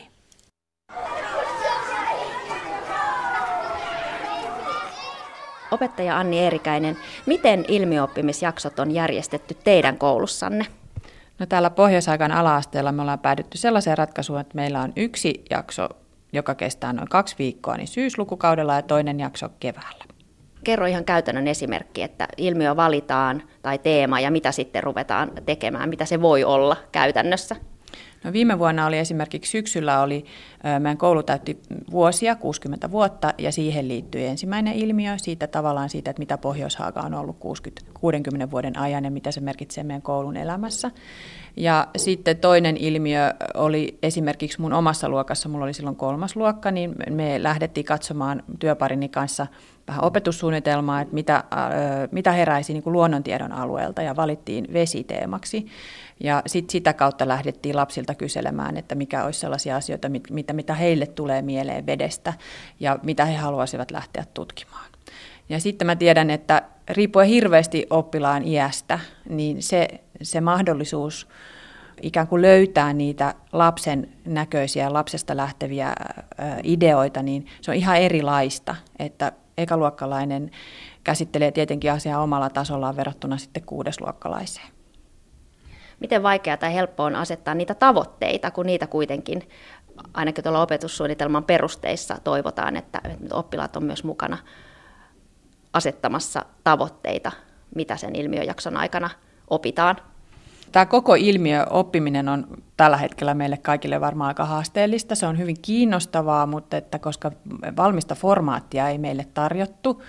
[5.72, 10.66] Opettaja Anni Eerikäinen, miten ilmiöoppimisjaksot on järjestetty teidän koulussanne?
[11.40, 15.90] No täällä Pohjois-Aikan ala-asteella me ollaan päädytty sellaiseen ratkaisuun, että meillä on yksi jakso,
[16.34, 20.06] joka kestää noin kaksi viikkoa, niin syyslukukaudella ja toinen jakso keväällä.
[20.64, 26.06] Kerro ihan käytännön esimerkki, että ilmiö valitaan tai teema ja mitä sitten ruvetaan tekemään, mitä
[26.06, 27.56] se voi olla käytännössä.
[28.26, 30.26] No viime vuonna oli esimerkiksi syksyllä oli,
[30.80, 31.60] meidän koulu täytti
[31.92, 37.14] vuosia, 60 vuotta, ja siihen liittyi ensimmäinen ilmiö siitä tavallaan siitä, että mitä Pohjoishaaga on
[37.14, 40.92] ollut 60, 60 vuoden ajan ja mitä se merkitsee meidän koulun elämässä.
[41.58, 46.96] Ja sitten toinen ilmiö oli esimerkiksi mun omassa luokassa, mulla oli silloin kolmas luokka, niin
[47.10, 49.48] me lähdettiin katsomaan työparini kanssa
[49.88, 51.44] vähän opetussuunnitelmaa, että mitä,
[52.12, 55.66] mitä heräisi niin kuin luonnontiedon alueelta ja valittiin vesiteemaksi.
[56.20, 61.06] Ja sit sitä kautta lähdettiin lapsilta kyselemään, että mikä olisi sellaisia asioita, mitä, mitä heille
[61.06, 62.34] tulee mieleen vedestä
[62.80, 64.86] ja mitä he haluaisivat lähteä tutkimaan.
[65.50, 69.00] Ja sitten mä tiedän, että riippuen hirveästi oppilaan iästä,
[69.30, 69.88] niin se,
[70.22, 71.28] se mahdollisuus
[72.02, 75.94] ikään kuin löytää niitä lapsen näköisiä, lapsesta lähteviä
[76.64, 80.52] ideoita, niin se on ihan erilaista, että ekaluokkalainen
[81.04, 84.75] käsittelee tietenkin asiaa omalla tasollaan verrattuna sitten kuudesluokkalaiseen.
[86.06, 89.50] Miten vaikeaa tai helppoa on asettaa niitä tavoitteita, kun niitä kuitenkin
[90.14, 93.02] ainakin tuolla opetussuunnitelman perusteissa toivotaan, että
[93.34, 94.38] oppilaat on myös mukana
[95.74, 97.32] asettamassa tavoitteita,
[97.76, 99.10] mitä sen ilmiöjakson aikana
[99.50, 99.96] opitaan.
[100.72, 105.16] Tämä koko ilmiö oppiminen on tällä hetkellä meille kaikille varmaan aika haasteellista.
[105.16, 107.32] Se on hyvin kiinnostavaa, mutta että koska
[107.78, 110.02] valmista formaattia ei meille tarjottu,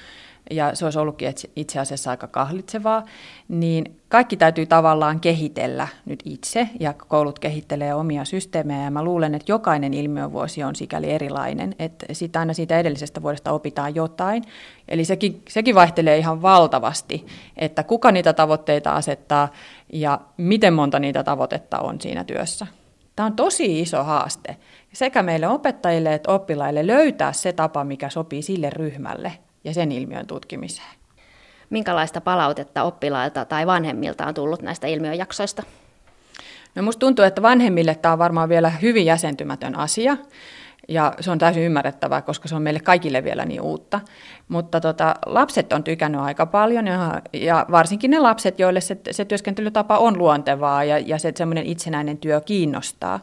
[0.50, 3.04] ja se olisi ollutkin itse asiassa aika kahlitsevaa,
[3.48, 9.34] niin kaikki täytyy tavallaan kehitellä nyt itse, ja koulut kehittelee omia systeemejä, ja mä luulen,
[9.34, 14.44] että jokainen ilmiövuosi on sikäli erilainen, että sitä aina siitä edellisestä vuodesta opitaan jotain,
[14.88, 19.48] eli sekin, sekin vaihtelee ihan valtavasti, että kuka niitä tavoitteita asettaa,
[19.92, 22.66] ja miten monta niitä tavoitetta on siinä työssä.
[23.16, 24.56] Tämä on tosi iso haaste
[24.92, 29.32] sekä meille opettajille että oppilaille löytää se tapa, mikä sopii sille ryhmälle–
[29.66, 30.96] ja sen ilmiön tutkimiseen.
[31.70, 35.62] Minkälaista palautetta oppilailta tai vanhemmilta on tullut näistä ilmiöjaksoista?
[36.74, 40.16] No musta tuntuu, että vanhemmille tämä on varmaan vielä hyvin jäsentymätön asia.
[40.88, 44.00] Ja se on täysin ymmärrettävää, koska se on meille kaikille vielä niin uutta.
[44.48, 49.24] Mutta tota, lapset on tykännyt aika paljon ja, ja varsinkin ne lapset, joille se, se
[49.24, 53.20] työskentelytapa on luontevaa ja, ja se semmoinen itsenäinen työ kiinnostaa.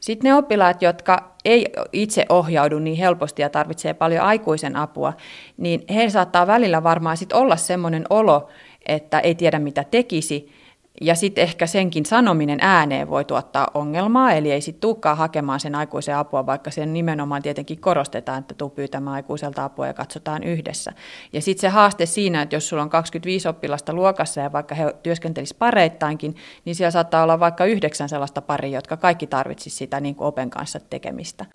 [0.00, 5.12] Sitten ne oppilaat, jotka ei itse ohjaudu niin helposti ja tarvitsee paljon aikuisen apua,
[5.56, 8.48] niin he saattaa välillä varmaan sit olla semmoinen olo,
[8.86, 10.52] että ei tiedä mitä tekisi.
[11.00, 15.74] Ja sitten ehkä senkin sanominen ääneen voi tuottaa ongelmaa, eli ei sitten tulekaan hakemaan sen
[15.74, 20.92] aikuisen apua, vaikka sen nimenomaan tietenkin korostetaan, että tuu pyytämään aikuiselta apua ja katsotaan yhdessä.
[21.32, 24.94] Ja sitten se haaste siinä, että jos sulla on 25 oppilasta luokassa ja vaikka he
[25.02, 30.14] työskentelisivät pareittainkin, niin siellä saattaa olla vaikka yhdeksän sellaista paria, jotka kaikki tarvitsisivat sitä niin
[30.14, 31.46] kuin open kanssa tekemistä.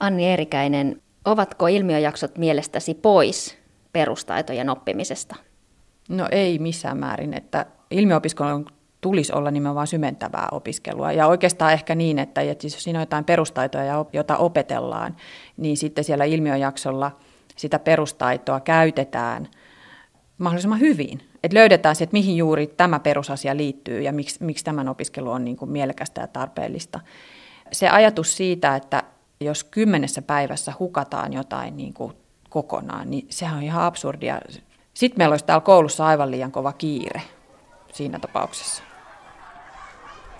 [0.00, 3.58] Anni Erikäinen, ovatko ilmiöjaksot mielestäsi pois
[3.92, 5.36] perustaitojen oppimisesta?
[6.08, 8.66] No ei missään määrin, että ilmiöopiskelun
[9.00, 11.12] tulisi olla nimenomaan symentävää opiskelua.
[11.12, 15.16] Ja oikeastaan ehkä niin, että jos siinä on jotain perustaitoja, joita opetellaan,
[15.56, 17.16] niin sitten siellä ilmiöjaksolla
[17.56, 19.48] sitä perustaitoa käytetään
[20.38, 21.20] mahdollisimman hyvin.
[21.42, 25.44] Että löydetään se, että mihin juuri tämä perusasia liittyy ja miksi, miksi tämän opiskelu on
[25.44, 27.00] niin kuin mielekästä ja tarpeellista.
[27.72, 29.02] Se ajatus siitä, että
[29.40, 32.12] jos kymmenessä päivässä hukataan jotain niin kuin
[32.50, 34.40] kokonaan, niin sehän on ihan absurdia.
[34.94, 37.22] Sitten meillä olisi täällä koulussa aivan liian kova kiire
[37.92, 38.82] siinä tapauksessa.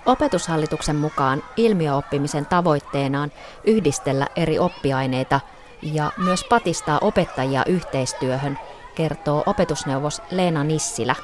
[0.07, 3.33] Opetushallituksen mukaan ilmiöoppimisen tavoitteena on
[3.65, 5.41] yhdistellä eri oppiaineita
[5.83, 8.59] ja myös patistaa opettajia yhteistyöhön,
[8.95, 11.15] kertoo opetusneuvos Leena Nissilä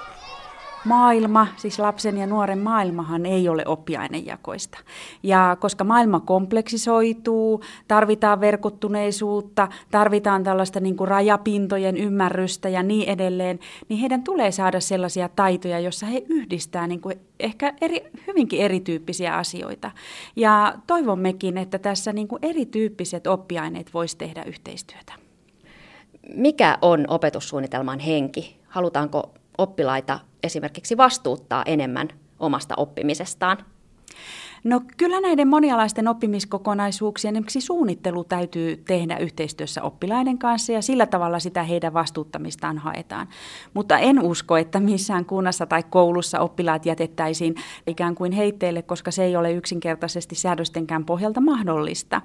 [0.85, 4.79] maailma, siis lapsen ja nuoren maailmahan ei ole oppiainejakoista.
[5.23, 13.59] Ja koska maailma kompleksisoituu, tarvitaan verkottuneisuutta, tarvitaan tällaista niin kuin rajapintojen ymmärrystä ja niin edelleen,
[13.88, 19.37] niin heidän tulee saada sellaisia taitoja, joissa he yhdistää niin kuin ehkä eri, hyvinkin erityyppisiä
[19.37, 19.90] asioita.
[20.37, 25.12] Ja toivommekin, että tässä niin kuin erityyppiset oppiaineet voisi tehdä yhteistyötä.
[26.35, 28.61] Mikä on opetussuunnitelman henki?
[28.69, 33.59] Halutaanko oppilaita esimerkiksi vastuuttaa enemmän omasta oppimisestaan?
[34.64, 41.38] No kyllä näiden monialaisten oppimiskokonaisuuksien esimerkiksi suunnittelu täytyy tehdä yhteistyössä oppilaiden kanssa ja sillä tavalla
[41.38, 43.29] sitä heidän vastuuttamistaan haetaan.
[43.74, 47.55] Mutta en usko, että missään kunnassa tai koulussa oppilaat jätettäisiin
[47.87, 52.22] ikään kuin heitteille, koska se ei ole yksinkertaisesti säädöstenkään pohjalta mahdollista.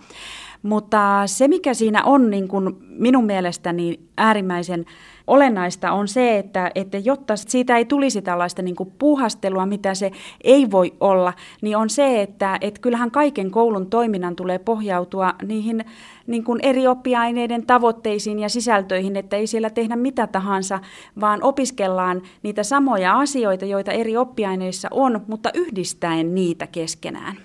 [0.65, 4.85] Mutta se, mikä siinä on niin kuin minun mielestäni äärimmäisen
[5.27, 10.11] olennaista on se, että, että jotta siitä ei tulisi tällaista niin kuin puuhastelua, mitä se
[10.43, 15.85] ei voi olla, niin on se, että, että kyllähän kaiken koulun toiminnan tulee pohjautua niihin
[16.27, 20.79] niin kuin eri oppiaineiden tavoitteisiin ja sisältöihin, että ei siellä tehdä mitä tahansa,
[21.21, 27.35] vaan opiskellaan niitä samoja asioita, joita eri oppiaineissa on, mutta yhdistäen niitä keskenään.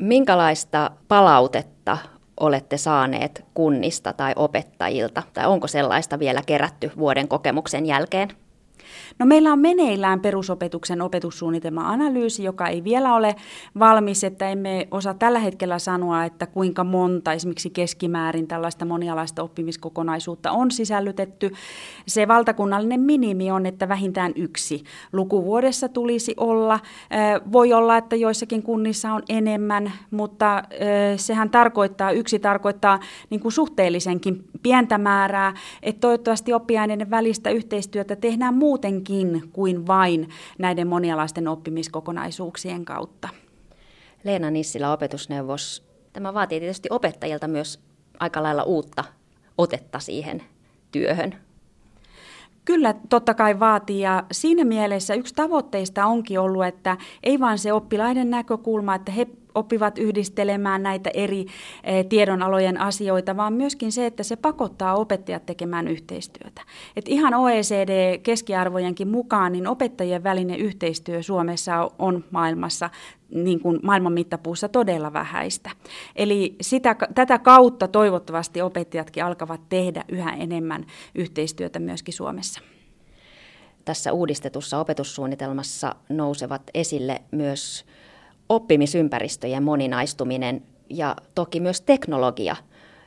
[0.00, 1.98] Minkälaista palautetta
[2.40, 8.28] olette saaneet kunnista tai opettajilta, tai onko sellaista vielä kerätty vuoden kokemuksen jälkeen?
[9.18, 13.36] No meillä on meneillään perusopetuksen opetussuunnitelma-analyysi, joka ei vielä ole
[13.78, 20.50] valmis, että emme osaa tällä hetkellä sanoa, että kuinka monta esimerkiksi keskimäärin tällaista monialaista oppimiskokonaisuutta
[20.50, 21.50] on sisällytetty.
[22.06, 26.80] Se valtakunnallinen minimi on, että vähintään yksi lukuvuodessa tulisi olla.
[27.52, 30.62] Voi olla, että joissakin kunnissa on enemmän, mutta
[31.16, 33.00] sehän tarkoittaa, yksi tarkoittaa
[33.30, 40.86] niin kuin suhteellisenkin pientä määrää, että toivottavasti oppiaineiden välistä yhteistyötä tehdään muutenkin kuin vain näiden
[40.86, 43.28] monialaisten oppimiskokonaisuuksien kautta.
[44.24, 45.86] Leena Nissilä, opetusneuvos.
[46.12, 47.80] Tämä vaatii tietysti opettajilta myös
[48.20, 49.04] aika lailla uutta
[49.58, 50.42] otetta siihen
[50.92, 51.34] työhön.
[52.64, 57.72] Kyllä, totta kai vaatii ja siinä mielessä yksi tavoitteista onkin ollut, että ei vain se
[57.72, 61.46] oppilaiden näkökulma, että he oppivat yhdistelemään näitä eri
[61.84, 66.62] eh, tiedonalojen asioita, vaan myöskin se, että se pakottaa opettajat tekemään yhteistyötä.
[66.96, 72.90] Et ihan OECD-keskiarvojenkin mukaan, niin opettajien välinen yhteistyö Suomessa on maailmassa
[73.34, 75.70] niin kuin maailman mittapuussa todella vähäistä.
[76.16, 82.60] Eli sitä, tätä kautta toivottavasti opettajatkin alkavat tehdä yhä enemmän yhteistyötä myöskin Suomessa.
[83.84, 87.84] Tässä uudistetussa opetussuunnitelmassa nousevat esille myös
[88.48, 92.56] oppimisympäristöjen moninaistuminen ja toki myös teknologia.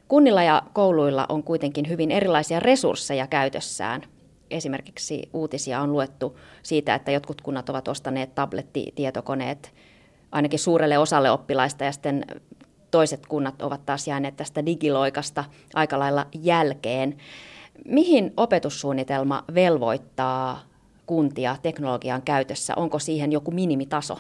[0.08, 4.02] Kunnilla ja kouluilla on kuitenkin hyvin erilaisia resursseja käytössään.
[4.52, 9.74] Esimerkiksi uutisia on luettu siitä, että jotkut kunnat ovat ostaneet tablettitietokoneet
[10.32, 12.26] ainakin suurelle osalle oppilaista ja sitten
[12.92, 15.44] toiset kunnat ovat taas jääneet tästä digiloikasta
[15.74, 17.18] aika lailla jälkeen.
[17.86, 20.60] Mihin opetussuunnitelma velvoittaa
[21.06, 22.74] kuntia teknologian käytössä?
[22.76, 24.18] Onko siihen joku minimitaso?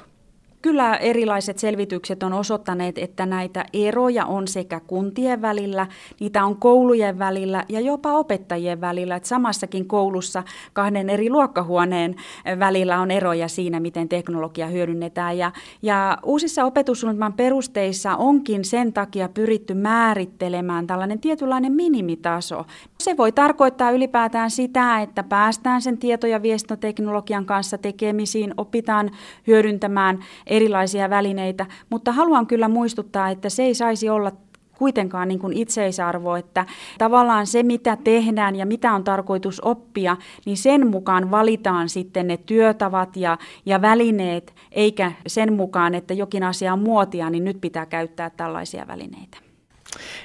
[0.65, 5.87] Kyllä erilaiset selvitykset on osoittaneet, että näitä eroja on sekä kuntien välillä,
[6.19, 9.15] niitä on koulujen välillä ja jopa opettajien välillä.
[9.15, 12.15] Että samassakin koulussa kahden eri luokkahuoneen
[12.59, 15.37] välillä on eroja siinä, miten teknologia hyödynnetään.
[15.37, 15.51] Ja,
[15.81, 22.65] ja uusissa opetussuunnitelman perusteissa onkin sen takia pyritty määrittelemään tällainen tietynlainen minimitaso.
[22.99, 29.11] se voi tarkoittaa ylipäätään sitä, että päästään sen tieto- ja viestintäteknologian kanssa tekemisiin, opitaan
[29.47, 30.19] hyödyntämään
[30.55, 34.31] erilaisia välineitä, mutta haluan kyllä muistuttaa, että se ei saisi olla
[34.77, 36.65] kuitenkaan niin kuin itseisarvo, että
[36.97, 42.37] tavallaan se, mitä tehdään ja mitä on tarkoitus oppia, niin sen mukaan valitaan sitten ne
[42.37, 47.85] työtavat ja, ja välineet, eikä sen mukaan, että jokin asia on muotia, niin nyt pitää
[47.85, 49.37] käyttää tällaisia välineitä.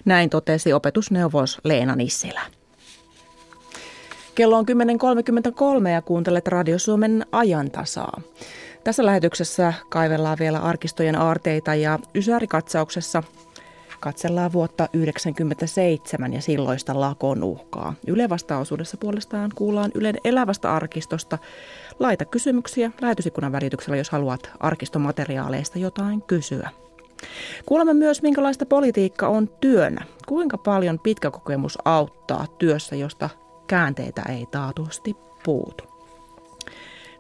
[0.05, 2.41] Näin totesi opetusneuvos Leena Nissilä.
[4.35, 4.65] Kello on
[5.83, 8.21] 10.33 ja kuuntelet Radio Suomen ajantasaa.
[8.85, 13.23] Tässä lähetyksessä kaivellaan vielä arkistojen aarteita ja Ysärikatsauksessa
[14.01, 17.95] katsellaan vuotta 1997 ja silloista lakon uhkaa.
[18.07, 21.39] Yle vastaosuudessa puolestaan kuullaan Ylen elävästä arkistosta.
[21.99, 26.71] Laita kysymyksiä lähetysikkunan välityksellä, jos haluat arkistomateriaaleista jotain kysyä.
[27.67, 30.05] Kuulemme myös, minkälaista politiikka on työnä.
[30.27, 33.31] Kuinka paljon pitkä kokemus auttaa työssä, josta
[33.67, 36.00] käänteitä ei taatusti puutu.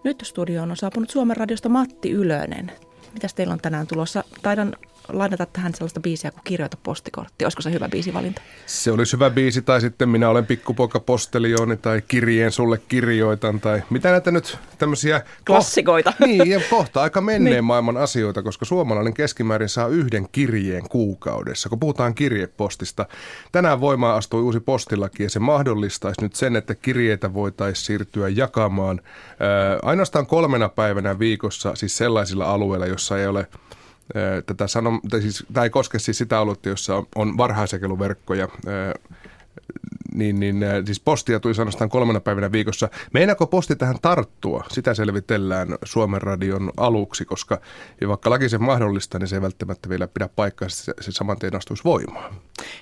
[0.04, 2.72] Nyt studioon on saapunut Suomen radiosta Matti Ylönen.
[3.14, 4.24] Mitäs teillä on tänään tulossa?
[4.42, 4.76] Taidan
[5.12, 7.44] lainata tähän sellaista biisiä kuin Kirjoita postikortti.
[7.44, 8.42] Olisiko se hyvä biisivalinta?
[8.66, 13.82] Se olisi hyvä biisi, tai sitten minä olen pikkupoika postelioni, tai kirjeen sulle kirjoitan, tai
[13.90, 15.22] mitä näitä nyt tämmöisiä...
[15.46, 16.12] Klassikoita.
[16.22, 17.64] Ko- niin, ja kohta aika menneen niin.
[17.64, 23.06] maailman asioita, koska suomalainen keskimäärin saa yhden kirjeen kuukaudessa, kun puhutaan kirjepostista.
[23.52, 29.00] Tänään voimaan astui uusi postilaki, ja se mahdollistaisi nyt sen, että kirjeitä voitaisiin siirtyä jakamaan
[29.40, 33.46] ää, ainoastaan kolmena päivänä viikossa, siis sellaisilla alueilla, jossa ei ole
[34.46, 38.48] tätä sanom, tai siis, tämä ei koske siis sitä aluetta, jossa on, varhaisjakeluverkkoja
[40.14, 42.88] niin, niin siis postia tuli ainoastaan kolmena päivänä viikossa.
[43.14, 44.64] Meinaako posti tähän tarttua?
[44.68, 47.60] Sitä selvitellään Suomen radion aluksi, koska
[48.08, 51.56] vaikka laki sen mahdollista, niin se ei välttämättä vielä pidä paikkaa, se, se saman tien
[51.56, 52.34] astuisi voimaan.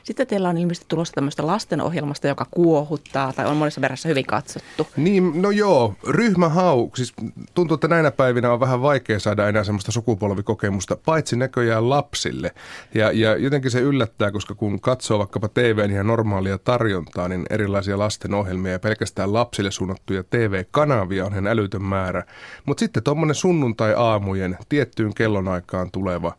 [0.02, 4.86] Sitten teillä on ilmeisesti tulossa tämmöistä lastenohjelmasta, joka kuohuttaa tai on monessa verrassa hyvin katsottu.
[4.96, 6.90] Niin, no joo, ryhmähau.
[6.94, 7.12] Siis
[7.54, 12.50] tuntuu, että näinä päivinä on vähän vaikea saada enää semmoista sukupolvikokemusta, paitsi näköjään lapsille.
[12.94, 17.98] Ja, ja jotenkin se yllättää, koska kun katsoo vaikkapa TVn ihan normaalia tarjontaa, niin erilaisia
[17.98, 22.22] lastenohjelmia ja pelkästään lapsille suunnattuja TV-kanavia on ihan älytön määrä.
[22.66, 26.32] Mutta sitten tuommoinen sunnuntai-aamujen tiettyyn kellonaikaan tuleva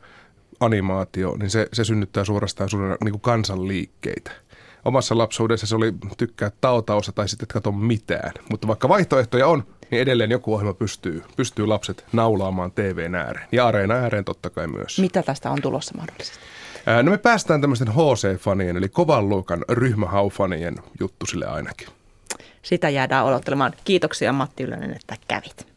[0.60, 4.32] animaatio, niin se, se synnyttää suorastaan suurena niin kuin kansanliikkeitä.
[4.86, 8.32] Omassa lapsuudessa se oli tykkää tautaosa tai sitten et katso mitään.
[8.50, 13.48] Mutta vaikka vaihtoehtoja on, niin edelleen joku ohjelma pystyy, pystyy lapset naulaamaan TVn ääreen.
[13.52, 15.00] Ja areena ääreen totta kai myös.
[15.00, 16.40] Mitä tästä on tulossa mahdollisesti?
[17.04, 21.88] No me päästään tämmöisten HC-fanien, eli kovan luokan ryhmähaufanien juttu sille ainakin.
[22.62, 23.74] Sitä jäädään odottelemaan.
[23.84, 25.68] Kiitoksia Matti Ylönen, että kävit.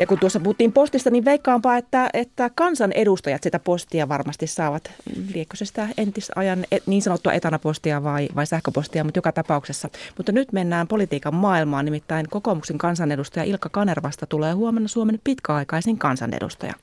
[0.00, 4.92] Ja kun tuossa puhuttiin postista, niin veikkaanpa, että, että kansanedustajat sitä postia varmasti saavat.
[5.34, 9.88] Liekö se sitä entisajan niin sanottua etanapostia vai, vai sähköpostia, mutta joka tapauksessa.
[10.16, 16.74] Mutta nyt mennään politiikan maailmaan, nimittäin kokoomuksen kansanedustaja Ilkka Kanervasta tulee huomenna Suomen pitkäaikaisin kansanedustaja.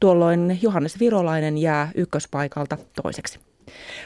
[0.00, 3.38] Tuolloin Johannes Virolainen jää ykköspaikalta toiseksi.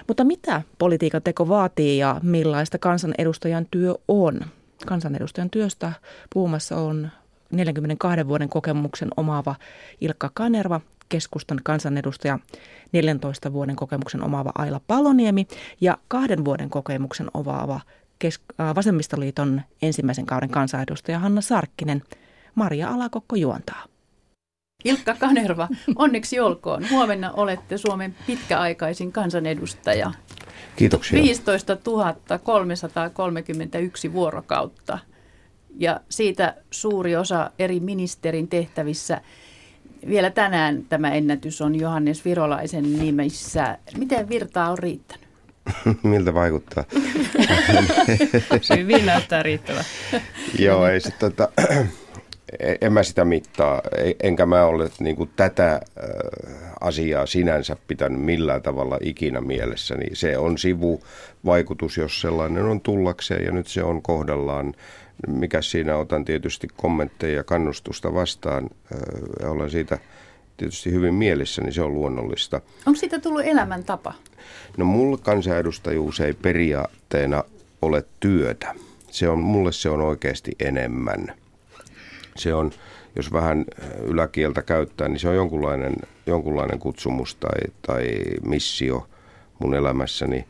[0.09, 4.41] Mutta mitä politiikan teko vaatii ja millaista kansanedustajan työ on?
[4.87, 5.93] Kansanedustajan työstä
[6.35, 7.11] puhumassa on
[7.53, 9.55] 42 vuoden kokemuksen omaava
[10.01, 12.39] Ilkka Kanerva, keskustan kansanedustaja
[12.93, 15.47] 14 vuoden kokemuksen omaava Aila Paloniemi
[15.81, 17.81] ja kahden vuoden kokemuksen omaava
[18.19, 22.03] kes- äh, Vasemmistoliiton ensimmäisen kauden kansanedustaja Hanna Sarkkinen.
[22.55, 23.85] Maria Alakokko juontaa.
[24.85, 26.91] Ilkka Kanerva, onneksi olkoon.
[26.91, 30.13] Huomenna olette Suomen pitkäaikaisin kansanedustaja.
[30.77, 31.23] Kiitoksia.
[31.23, 31.77] 15
[32.45, 34.99] 331 vuorokautta
[35.79, 39.21] ja siitä suuri osa eri ministerin tehtävissä.
[40.09, 43.79] Vielä tänään tämä ennätys on Johannes Virolaisen nimissä.
[43.97, 45.27] Miten virtaa on riittänyt?
[46.03, 46.85] Miltä vaikuttaa?
[48.77, 49.85] Hyvin näyttää riittävä.
[50.59, 51.49] Joo, ei sit, tota,
[52.81, 53.83] en mä sitä mittaa,
[54.23, 55.81] enkä mä ole niin kuin tätä
[56.81, 59.95] asiaa sinänsä pitänyt millään tavalla ikinä mielessä.
[59.95, 64.75] Niin se on sivuvaikutus, jos sellainen on tullakseen ja nyt se on kohdallaan
[65.29, 68.71] mikä siinä otan tietysti kommentteja ja kannustusta vastaan
[69.41, 69.99] ja olen siitä
[70.57, 72.61] tietysti hyvin mielessä, niin se on luonnollista.
[72.87, 74.15] Onko siitä tullut elämäntapa?
[74.77, 77.45] No mulla kansanedustajuus ei periaatteena
[77.83, 78.75] ole työtä.
[79.11, 81.33] Se on, mulle se on oikeasti enemmän.
[82.37, 82.71] Se on,
[83.17, 83.65] jos vähän
[84.05, 85.95] yläkieltä käyttää, niin se on jonkunlainen,
[86.27, 88.05] jonkunlainen kutsumus tai, tai
[88.47, 89.09] missio
[89.59, 90.45] mun elämässäni.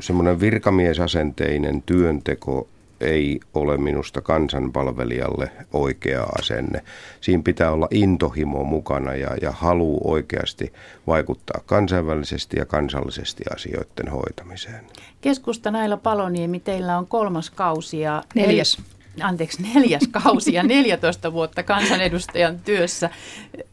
[0.00, 2.68] Semmoinen virkamiesasenteinen työnteko
[3.00, 6.82] ei ole minusta kansanpalvelijalle oikea asenne.
[7.20, 10.72] Siinä pitää olla intohimo mukana ja, ja halu oikeasti
[11.06, 14.84] vaikuttaa kansainvälisesti ja kansallisesti asioiden hoitamiseen.
[15.20, 18.78] Keskusta näillä Paloniemi, teillä on kolmas kausi ja neljäs.
[19.20, 23.10] Anteeksi, neljäs kausi ja 14 vuotta kansanedustajan työssä.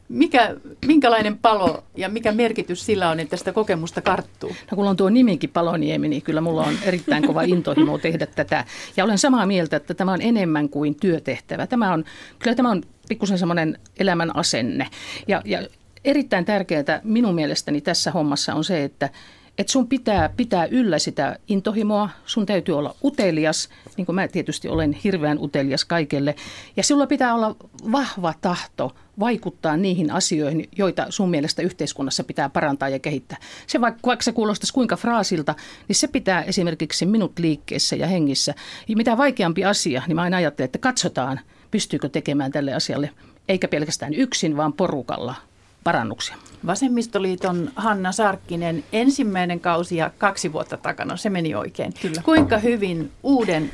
[0.09, 4.55] Mikä, minkälainen palo ja mikä merkitys sillä on, että sitä kokemusta karttuu?
[4.71, 8.65] No kun on tuo nimikin Paloniemi, niin kyllä mulla on erittäin kova intohimo tehdä tätä.
[8.97, 11.67] Ja olen samaa mieltä, että tämä on enemmän kuin työtehtävä.
[11.67, 12.05] Tämä on,
[12.39, 14.87] kyllä tämä on pikkusen semmoinen elämän asenne.
[15.27, 15.59] Ja, ja
[16.05, 19.09] erittäin tärkeää minun mielestäni tässä hommassa on se, että
[19.57, 24.69] että sun pitää pitää yllä sitä intohimoa, sun täytyy olla utelias, niin kuin mä tietysti
[24.69, 26.35] olen hirveän utelias kaikelle.
[26.77, 27.55] Ja sulla pitää olla
[27.91, 33.37] vahva tahto vaikuttaa niihin asioihin, joita sun mielestä yhteiskunnassa pitää parantaa ja kehittää.
[33.67, 35.55] Se vaikka, vaikka se kuulostaisi kuinka fraasilta,
[35.87, 38.53] niin se pitää esimerkiksi minut liikkeessä ja hengissä.
[38.87, 41.39] Ja mitä vaikeampi asia, niin mä aina ajattelen, että katsotaan,
[41.71, 43.09] pystyykö tekemään tälle asialle,
[43.49, 45.35] eikä pelkästään yksin, vaan porukalla
[45.83, 46.35] parannuksia.
[46.65, 51.93] Vasemmistoliiton Hanna Sarkkinen, ensimmäinen kausi ja kaksi vuotta takana, se meni oikein.
[52.01, 52.21] Kyllä.
[52.25, 53.71] Kuinka hyvin uuden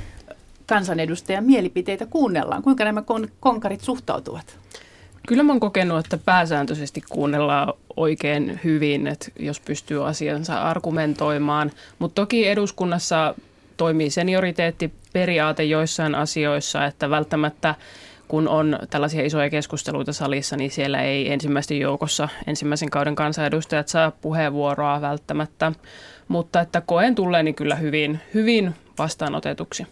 [0.66, 2.64] kansanedustajan mielipiteitä kuunnellaan?
[2.64, 4.58] Kuinka nämä kon- konkarit suhtautuvat?
[5.28, 11.72] Kyllä mä oon kokenut, että pääsääntöisesti kuunnellaan oikein hyvin, että jos pystyy asiansa argumentoimaan.
[12.00, 13.36] Mutta toki eduskunnassa
[13.78, 17.76] toimii senioriteettiperiaate joissain asioissa, että välttämättä
[18.30, 24.12] kun on tällaisia isoja keskusteluita salissa, niin siellä ei ensimmäisten joukossa ensimmäisen kauden kansanedustajat saa
[24.12, 25.72] puheenvuoroa välttämättä.
[26.28, 29.88] Mutta että koen tulleeni kyllä hyvin, hyvin vastaanotetuksi.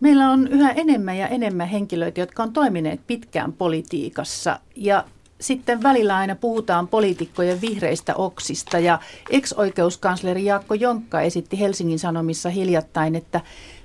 [0.00, 5.04] Meillä on yhä enemmän ja enemmän henkilöitä, jotka on toimineet pitkään politiikassa ja
[5.40, 8.98] sitten välillä aina puhutaan poliitikkojen vihreistä oksista ja
[9.30, 13.40] ex-oikeuskansleri Jaakko Jonkka esitti Helsingin Sanomissa hiljattain, että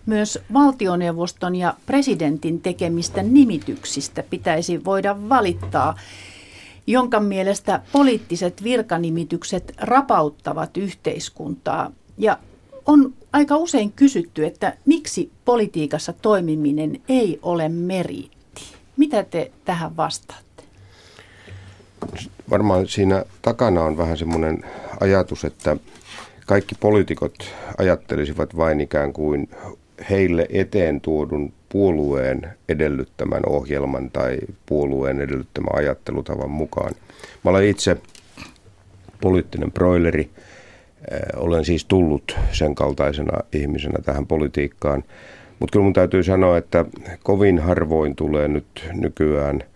[0.06, 5.96] myös valtioneuvoston ja presidentin tekemistä nimityksistä pitäisi voida valittaa,
[6.88, 11.92] jonka mielestä poliittiset virkanimitykset rapauttavat yhteiskuntaa.
[12.18, 12.38] Ja
[12.86, 18.62] on aika usein kysytty, että miksi politiikassa toimiminen ei ole meriitti.
[18.98, 20.64] Mitä te tähän vastaatte?
[22.50, 24.66] Varmaan siinä takana on vähän semmoinen
[25.00, 25.78] ajatus, että
[26.46, 27.36] kaikki poliitikot
[27.78, 29.50] ajattelisivat vain ikään kuin
[30.10, 36.94] heille eteen tuodun puolueen edellyttämän ohjelman tai puolueen edellyttämän ajattelutavan mukaan.
[37.44, 37.98] Mä olen itse
[39.22, 40.30] poliittinen broileri.
[41.36, 45.04] Olen siis tullut sen kaltaisena ihmisenä tähän politiikkaan.
[45.60, 46.86] Mutta kyllä mun täytyy sanoa, että
[47.24, 49.64] kovin harvoin tulee nyt nykyään–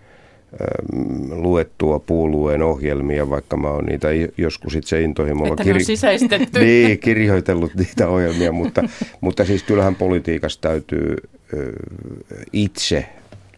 [1.30, 8.52] luettua puolueen ohjelmia, vaikka mä oon niitä joskus itse intohimolla kir- niin, kirjoitellut niitä ohjelmia,
[8.52, 8.84] mutta,
[9.22, 11.16] mutta siis kyllähän politiikassa täytyy
[12.54, 13.06] itse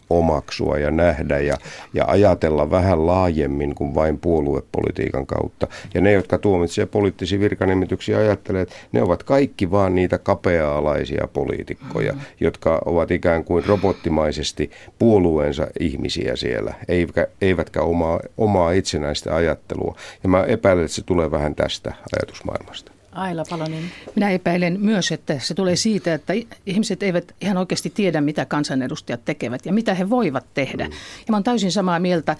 [0.10, 1.58] omaksua ja nähdä ja,
[1.94, 5.68] ja ajatella vähän laajemmin kuin vain puoluepolitiikan kautta.
[5.94, 12.12] Ja ne, jotka tuomitsevat poliittisia virkanimityksiä, ajattelee, että ne ovat kaikki vaan niitä kapea-alaisia poliitikkoja,
[12.12, 12.28] mm-hmm.
[12.40, 19.96] jotka ovat ikään kuin robottimaisesti puolueensa ihmisiä siellä, eivätkä, eivätkä omaa, omaa itsenäistä ajattelua.
[20.24, 22.95] Ja mä epäilen, että se tulee vähän tästä ajatusmaailmasta.
[23.16, 23.92] Aila Palonen.
[24.16, 26.34] Minä epäilen myös, että se tulee siitä, että
[26.66, 30.84] ihmiset eivät ihan oikeasti tiedä, mitä kansanedustajat tekevät ja mitä he voivat tehdä.
[30.84, 32.36] Ja mä olen täysin samaa mieltä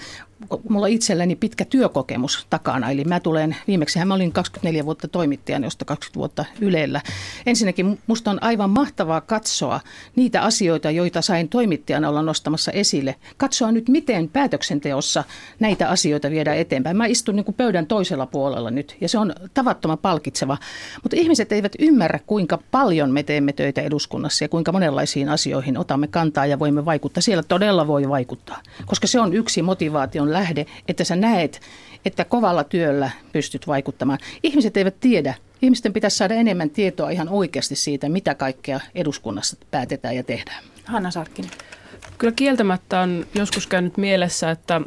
[0.70, 2.92] mulla itselläni pitkä työkokemus takana.
[2.92, 7.02] Eli mä tulen, viimeksi mä olin 24 vuotta toimittajan, josta 20 vuotta Ylellä.
[7.46, 9.80] Ensinnäkin musta on aivan mahtavaa katsoa
[10.16, 13.16] niitä asioita, joita sain toimittajana olla nostamassa esille.
[13.38, 15.24] Katsoa nyt, miten päätöksenteossa
[15.60, 16.98] näitä asioita viedään eteenpäin.
[16.98, 20.58] Mä istun niin kuin pöydän toisella puolella nyt ja se on tavattoman palkitseva.
[21.04, 26.08] Mutta ihmiset eivät ymmärrä, kuinka paljon me teemme töitä eduskunnassa ja kuinka monenlaisiin asioihin otamme
[26.08, 27.22] kantaa ja voimme vaikuttaa.
[27.22, 31.62] Siellä todella voi vaikuttaa, koska se on yksi motivaatio on lähde, että sä näet,
[32.06, 34.20] että kovalla työllä pystyt vaikuttamaan.
[34.44, 35.34] Ihmiset eivät tiedä.
[35.62, 40.64] Ihmisten pitäisi saada enemmän tietoa ihan oikeasti siitä, mitä kaikkea eduskunnassa päätetään ja tehdään.
[40.86, 41.52] Hanna Sarkkinen.
[42.18, 44.82] Kyllä kieltämättä on joskus käynyt mielessä, että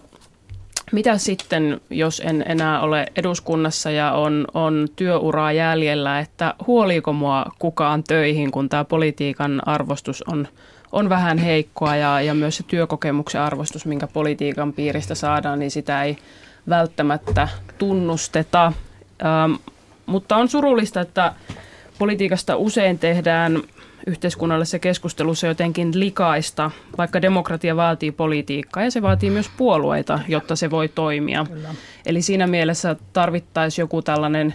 [0.92, 7.46] mitä sitten, jos en enää ole eduskunnassa ja on, on työuraa jäljellä, että huoliiko mua
[7.58, 10.48] kukaan töihin, kun tämä politiikan arvostus on
[10.92, 16.02] on vähän heikkoa ja, ja myös se työkokemuksen arvostus, minkä politiikan piiristä saadaan, niin sitä
[16.02, 16.18] ei
[16.68, 18.72] välttämättä tunnusteta.
[19.24, 19.52] Ähm,
[20.06, 21.34] mutta on surullista, että
[21.98, 23.62] politiikasta usein tehdään
[24.06, 30.70] yhteiskunnallisessa keskustelussa jotenkin likaista, vaikka demokratia vaatii politiikkaa ja se vaatii myös puolueita, jotta se
[30.70, 31.46] voi toimia.
[31.48, 31.74] Kyllä.
[32.06, 34.54] Eli siinä mielessä tarvittaisiin joku tällainen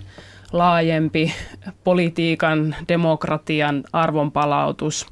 [0.51, 1.33] laajempi
[1.83, 5.07] politiikan, demokratian arvonpalautus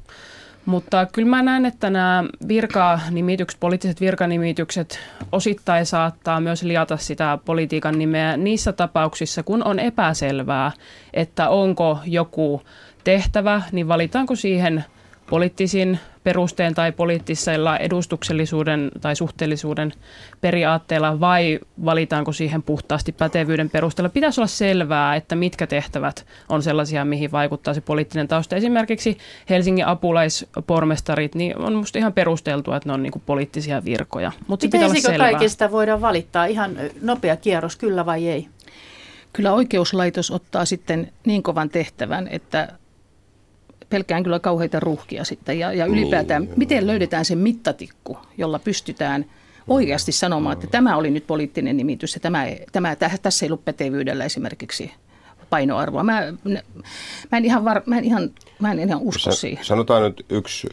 [0.66, 5.00] Mutta kyllä mä näen, että nämä virkanimitykset, poliittiset virkanimitykset
[5.32, 10.72] osittain saattaa myös liata sitä politiikan nimeä niissä tapauksissa, kun on epäselvää,
[11.14, 12.62] että onko joku
[13.04, 14.84] tehtävä, niin valitaanko siihen
[15.30, 19.92] poliittisin perusteen tai poliittisella edustuksellisuuden tai suhteellisuuden
[20.40, 24.08] periaatteella vai valitaanko siihen puhtaasti pätevyyden perusteella.
[24.08, 28.56] Pitäisi olla selvää, että mitkä tehtävät on sellaisia, mihin vaikuttaa se poliittinen tausta.
[28.56, 29.18] Esimerkiksi
[29.50, 34.32] Helsingin apulaispormestarit, niin on minusta ihan perusteltua, että ne on niin poliittisia virkoja.
[34.46, 35.30] Mutta se pitää olla selvää.
[35.30, 38.48] kaikista voidaan valittaa ihan nopea kierros, kyllä vai ei?
[39.32, 42.68] Kyllä oikeuslaitos ottaa sitten niin kovan tehtävän, että
[43.92, 45.58] pelkään kyllä kauheita ruuhkia sitten.
[45.58, 49.24] Ja, ja ylipäätään, niin, miten löydetään se mittatikku, jolla pystytään
[49.68, 54.24] oikeasti sanomaan, että tämä oli nyt poliittinen nimitys ja tämä, tämä, tässä ei ollut pätevyydellä
[54.24, 54.92] esimerkiksi
[55.50, 56.04] painoarvoa.
[56.04, 56.22] Mä,
[57.30, 59.64] mä, en ihan var, mä, en ihan, mä en ihan usko Sa- siihen.
[59.64, 60.68] Sanotaan nyt yksi,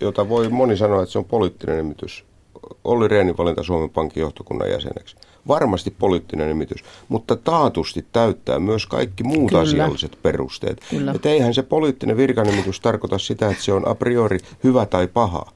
[0.00, 2.24] jota voi moni sanoa, että se on poliittinen nimitys.
[2.84, 5.16] Olli Rehnin valinta Suomen Pankin johtokunnan jäseneksi
[5.48, 9.62] varmasti poliittinen nimitys, mutta taatusti täyttää myös kaikki muut Kyllä.
[9.62, 10.80] asialliset perusteet.
[10.90, 11.12] Kyllä.
[11.12, 15.46] Että eihän se poliittinen virkanimitys tarkoita sitä, että se on a priori hyvä tai paha.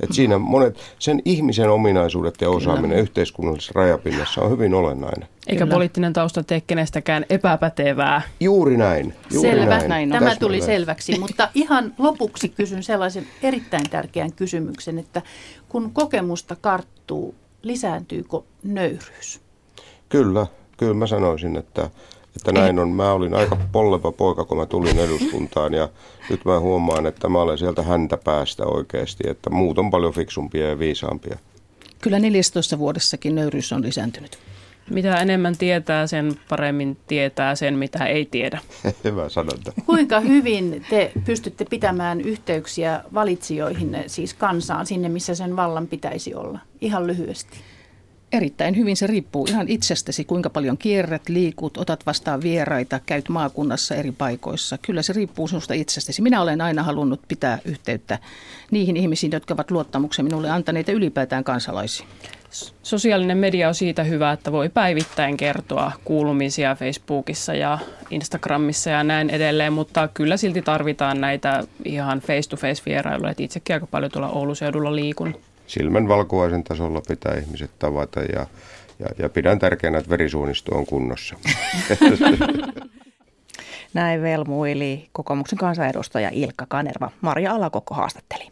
[0.00, 3.02] Et siinä monet, sen ihmisen ominaisuudet ja osaaminen Kyllä.
[3.02, 5.28] yhteiskunnallisessa rajapinnassa on hyvin olennainen.
[5.46, 5.74] Eikä Kyllä.
[5.74, 8.22] poliittinen tausta tee kenestäkään epäpätevää.
[8.40, 9.14] Juuri näin.
[9.32, 9.88] Juuri Selvä, näin.
[9.88, 15.22] näin Tämä tuli selväksi, mutta ihan lopuksi kysyn sellaisen erittäin tärkeän kysymyksen, että
[15.68, 19.40] kun kokemusta karttuu lisääntyykö nöyryys?
[20.08, 20.46] Kyllä,
[20.76, 21.90] kyllä mä sanoisin, että,
[22.36, 22.88] että näin on.
[22.88, 25.88] Mä olin aika polleva poika, kun mä tulin eduskuntaan ja
[26.30, 30.68] nyt mä huomaan, että mä olen sieltä häntä päästä oikeasti, että muut on paljon fiksumpia
[30.68, 31.38] ja viisaampia.
[32.00, 34.38] Kyllä 14 vuodessakin nöyryys on lisääntynyt.
[34.90, 38.60] Mitä enemmän tietää, sen paremmin tietää sen, mitä ei tiedä.
[39.04, 39.72] Hyvä sanonta.
[39.86, 46.58] Kuinka hyvin te pystytte pitämään yhteyksiä valitsijoihin, siis kansaan, sinne missä sen vallan pitäisi olla?
[46.80, 47.58] Ihan lyhyesti.
[48.32, 53.94] Erittäin hyvin se riippuu ihan itsestäsi, kuinka paljon kierrät, liikut, otat vastaan vieraita, käyt maakunnassa
[53.94, 54.78] eri paikoissa.
[54.78, 56.22] Kyllä se riippuu sinusta itsestäsi.
[56.22, 58.18] Minä olen aina halunnut pitää yhteyttä
[58.70, 62.08] niihin ihmisiin, jotka ovat luottamuksen minulle antaneet ja ylipäätään kansalaisiin.
[62.82, 67.78] Sosiaalinen media on siitä hyvä, että voi päivittäin kertoa kuulumisia Facebookissa ja
[68.10, 73.34] Instagramissa ja näin edelleen, mutta kyllä silti tarvitaan näitä ihan face-to-face vierailuja.
[73.38, 75.34] Itsekin aika paljon tuolla Oulun seudulla liikun
[75.68, 78.46] silmän valkuaisen tasolla pitää ihmiset tavata ja,
[78.98, 81.36] ja, ja pidän tärkeänä, että verisuonisto on kunnossa.
[83.94, 87.10] Näin velmuili kokoomuksen kansanedustaja Ilkka Kanerva.
[87.20, 88.48] Maria Alakokko haastatteli.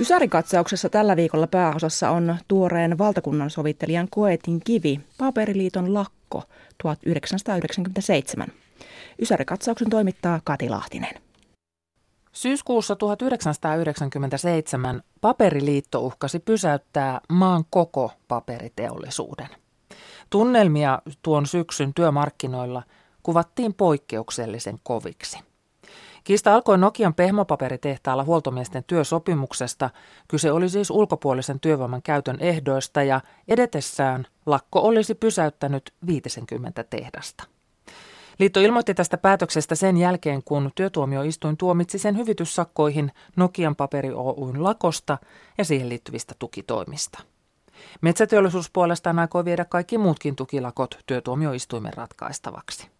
[0.00, 6.42] Ysärikatsauksessa tällä viikolla pääosassa on tuoreen valtakunnan sovittelijan Koetin kivi, Paperiliiton lakko
[6.82, 8.48] 1997.
[9.22, 11.14] Ysärikatsauksen toimittaa Kati Lahtinen.
[12.32, 19.48] Syyskuussa 1997 paperiliitto uhkasi pysäyttää maan koko paperiteollisuuden.
[20.30, 22.82] Tunnelmia tuon syksyn työmarkkinoilla
[23.22, 25.49] kuvattiin poikkeuksellisen koviksi.
[26.24, 29.90] Kiista alkoi Nokian pehmopaperitehtaalla huoltomiesten työsopimuksesta.
[30.28, 37.44] Kyse oli siis ulkopuolisen työvoiman käytön ehdoista ja edetessään lakko olisi pysäyttänyt 50 tehdasta.
[38.38, 45.18] Liitto ilmoitti tästä päätöksestä sen jälkeen, kun työtuomioistuin tuomitsi sen hyvityssakkoihin Nokian paperi Oyn lakosta
[45.58, 47.22] ja siihen liittyvistä tukitoimista.
[48.00, 52.99] Metsäteollisuus puolestaan aikoi viedä kaikki muutkin tukilakot työtuomioistuimen ratkaistavaksi.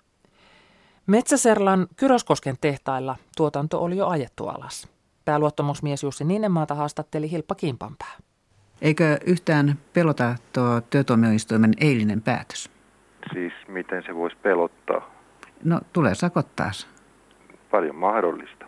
[1.07, 4.89] Metsäserlan Kyroskosken tehtailla tuotanto oli jo ajettu alas.
[5.25, 8.17] Pääluottamusmies Jussi Niinemaata haastatteli Hilppa Kimpanpää.
[8.83, 12.71] Eikö yhtään pelota tuo työtuomioistuimen eilinen päätös?
[13.33, 15.11] Siis miten se voisi pelottaa?
[15.65, 16.89] No, tulee sakot taas.
[17.71, 18.67] Paljon mahdollista.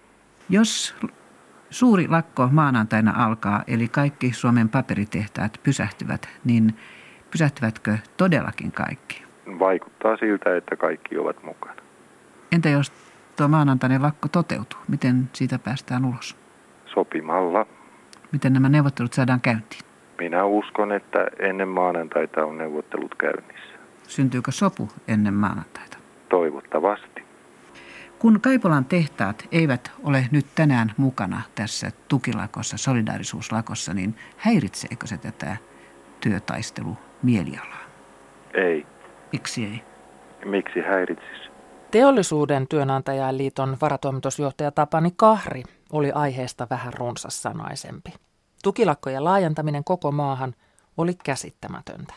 [0.49, 0.95] Jos
[1.71, 6.77] suuri lakko maanantaina alkaa, eli kaikki Suomen paperitehtaat pysähtyvät, niin
[7.31, 9.25] pysähtyvätkö todellakin kaikki?
[9.59, 11.83] Vaikuttaa siltä, että kaikki ovat mukana.
[12.53, 12.93] Entä jos
[13.37, 14.81] tuo maanantainen lakko toteutuu?
[14.89, 16.37] Miten siitä päästään ulos?
[16.87, 17.67] Sopimalla.
[18.33, 19.83] Miten nämä neuvottelut saadaan käyntiin?
[20.19, 23.79] Minä uskon, että ennen maanantaita on neuvottelut käynnissä.
[24.09, 25.99] Syntyykö sopu ennen maanantaita?
[26.29, 27.23] Toivottavasti.
[28.19, 35.57] Kun Kaipolan tehtaat eivät ole nyt tänään mukana tässä tukilakossa, solidaarisuuslakossa, niin häiritseekö se tätä
[36.21, 37.83] työtaistelu mielialaa?
[38.55, 38.87] Ei.
[39.33, 39.83] Miksi ei?
[40.45, 41.52] Miksi häiritsisi?
[41.93, 45.63] Teollisuuden työnantajaliiton varatoimitusjohtaja Tapani Kahri
[45.93, 48.11] oli aiheesta vähän runsassanaisempi.
[48.65, 50.55] Tukilakkojen laajentaminen koko maahan
[50.97, 52.15] oli käsittämätöntä.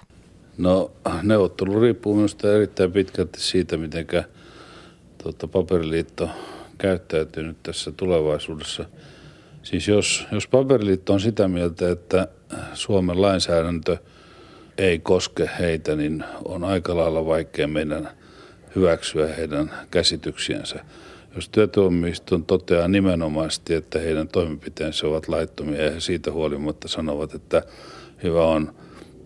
[0.58, 0.92] No
[1.24, 4.08] neuvottelu riippuu minusta erittäin pitkälti siitä, miten
[5.24, 6.30] tuota, paperiliitto
[6.78, 8.86] käyttäytyy nyt tässä tulevaisuudessa.
[9.64, 12.28] Siis jos, jos paperiliitto on sitä mieltä, että
[12.74, 13.98] Suomen lainsäädäntö
[14.78, 18.10] ei koske heitä, niin on aika lailla vaikea meidän
[18.76, 20.86] hyväksyä heidän käsityksiänsä.
[21.36, 27.64] Jos työtuomioistuin toteaa nimenomaisesti, että heidän toimenpiteensä ovat laittomia ja he siitä huolimatta sanovat, että
[28.24, 28.76] hyvä on,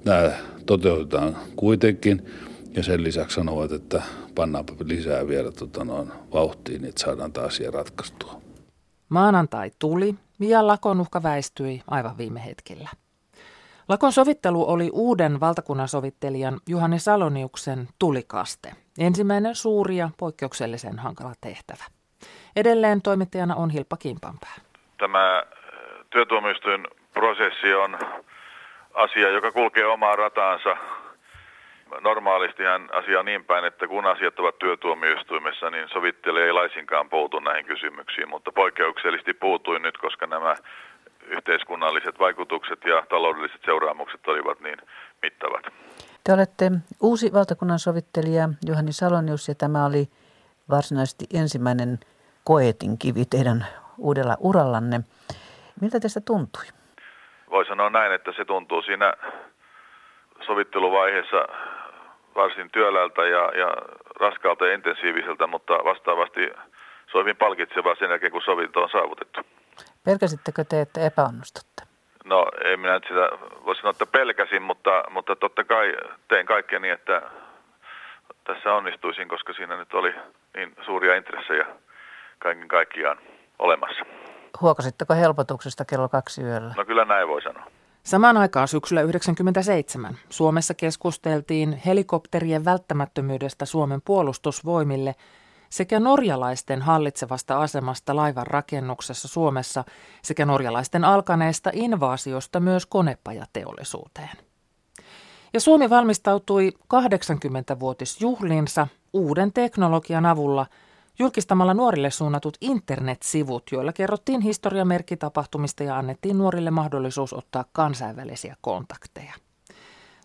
[0.06, 0.32] nämä
[0.66, 2.26] toteutetaan kuitenkin
[2.76, 4.02] ja sen lisäksi sanovat, että
[4.36, 8.42] pannaanpa lisää vielä tota noin, vauhtiin, että saadaan tämä asia ratkaistua.
[9.10, 12.90] Maanantai tuli ja lakon uhka väistyi aivan viime hetkellä.
[13.88, 18.74] Lakon sovittelu oli uuden valtakunnan sovittelijan Juhani Saloniuksen tulikaste.
[19.00, 21.84] Ensimmäinen suuri ja poikkeuksellisen hankala tehtävä.
[22.56, 24.56] Edelleen toimittajana on Hilppa Kimpanpää.
[24.98, 25.44] Tämä äh,
[26.10, 27.98] työtuomioistuin prosessi on
[28.94, 30.78] asia, joka kulkee omaa rataansa.
[32.02, 37.40] Normaalistihan asia on niin päin, että kun asiat ovat työtuomioistuimessa, niin sovittelija ei laisinkaan puutu
[37.40, 40.56] näihin kysymyksiin, mutta poikkeuksellisesti puutuin nyt, koska nämä
[41.28, 44.78] yhteiskunnalliset vaikutukset ja taloudelliset seuraamukset olivat niin
[45.22, 45.66] mittavat.
[46.24, 50.10] Te olette uusi valtakunnan sovittelija Juhani Salonius ja tämä oli
[50.70, 52.00] varsinaisesti ensimmäinen
[52.44, 53.66] koetin kivi teidän
[53.98, 55.02] uudella urallanne.
[55.82, 56.66] Miltä teistä tuntui?
[57.50, 59.14] Voi sanoa näin, että se tuntuu siinä
[60.46, 61.48] sovitteluvaiheessa
[62.36, 63.76] varsin työläältä ja, ja
[64.20, 66.42] raskaalta ja intensiiviseltä, mutta vastaavasti
[67.12, 69.40] se on hyvin palkitsevaa sen jälkeen, kun sovinto on saavutettu.
[70.06, 71.89] Pelkäsittekö te, että epäonnistutte?
[72.26, 73.30] No ei minä nyt sitä
[73.66, 75.94] voi sanoa, että pelkäsin, mutta, mutta totta kai
[76.28, 77.22] tein kaikkeni, että
[78.44, 80.14] tässä onnistuisin, koska siinä nyt oli
[80.56, 81.66] niin suuria intressejä
[82.40, 83.18] kaiken kaikkiaan
[83.60, 84.06] olemassa.
[84.62, 86.74] Huokasitteko helpotuksesta kello kaksi yöllä?
[86.78, 87.66] No kyllä näin voi sanoa.
[88.04, 95.16] Samaan aikaan syksyllä 1997 Suomessa keskusteltiin helikopterien välttämättömyydestä Suomen puolustusvoimille
[95.70, 99.84] sekä norjalaisten hallitsevasta asemasta laivan rakennuksessa Suomessa
[100.22, 104.38] sekä norjalaisten alkaneesta invaasiosta myös konepajateollisuuteen.
[105.54, 110.66] Ja Suomi valmistautui 80-vuotisjuhlinsa uuden teknologian avulla–
[111.20, 119.34] julkistamalla nuorille suunnatut internetsivut, joilla kerrottiin historiamerkkitapahtumista ja annettiin nuorille mahdollisuus ottaa kansainvälisiä kontakteja.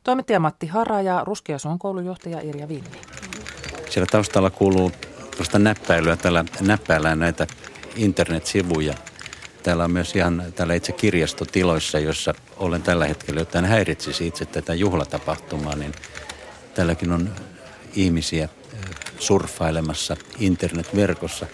[0.05, 3.01] Toimittaja Matti Hara ja Ruskeasuon koulujohtaja Irja Vinni.
[3.91, 4.91] Siellä taustalla kuuluu
[5.37, 6.17] tuosta näppäilyä.
[6.17, 7.47] Täällä näppäillään näitä
[7.97, 8.95] internetsivuja.
[9.63, 14.47] Täällä on myös ihan täällä itse kirjastotiloissa, jossa olen tällä hetkellä, jotta en häiritsisi itse
[14.47, 15.93] tätä juhlatapahtumaa, niin
[16.75, 17.35] täälläkin on
[17.95, 18.49] ihmisiä
[19.19, 21.47] surffailemassa internetverkossa.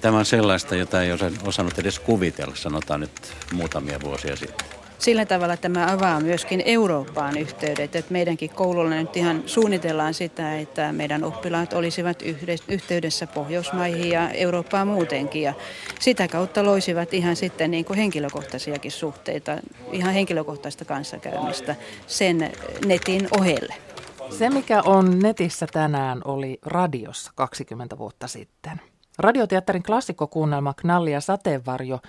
[0.00, 1.10] Tämä on sellaista, jota ei
[1.42, 4.79] osannut edes kuvitella, sanotaan nyt muutamia vuosia sitten.
[5.00, 10.92] Sillä tavalla tämä avaa myöskin Eurooppaan yhteydet, että meidänkin koululla nyt ihan suunnitellaan sitä, että
[10.92, 12.22] meidän oppilaat olisivat
[12.68, 15.54] yhteydessä Pohjoismaihin ja Eurooppaan muutenkin ja
[16.00, 19.56] sitä kautta loisivat ihan sitten niin kuin henkilökohtaisiakin suhteita,
[19.92, 21.76] ihan henkilökohtaista kanssakäymistä
[22.06, 22.52] sen
[22.86, 23.74] netin ohelle.
[24.30, 28.80] Se, mikä on netissä tänään, oli radiossa 20 vuotta sitten.
[29.18, 32.00] Radioteatterin klassikkokuunnelma Knalli ja sateenvarjo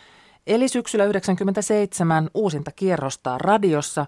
[0.48, 4.06] eli syksyllä 97 uusinta kierrostaa radiossa.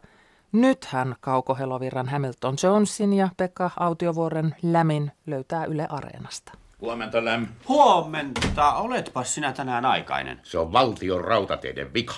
[0.52, 6.52] Nythän Kauko Helovirran Hamilton Jonesin ja Pekka Autiovuoren Lämin löytää Yle Areenasta.
[6.82, 7.48] Huomenta, Läm.
[7.68, 8.74] Huomenta.
[8.74, 10.40] Oletpa sinä tänään aikainen.
[10.44, 12.14] Se on valtion rautateiden vika.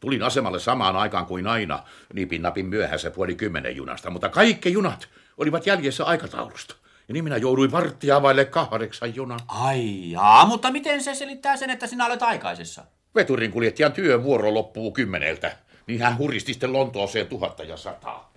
[0.00, 5.08] Tulin asemalle samaan aikaan kuin aina, nipin napin myöhässä puoli kymmenen junasta, mutta kaikki junat
[5.38, 6.74] olivat jäljessä aikataulusta.
[7.08, 9.40] Ja niin minä jouduin varttia vaille kahdeksan junan.
[9.48, 12.84] Ai jaa, mutta miten se selittää sen, että sinä olet aikaisessa?
[13.14, 15.56] Veturin kuljettajan työvuoro loppuu kymmeneltä.
[15.86, 18.34] Niin hän huristi sitten Lontooseen tuhatta ja sataa.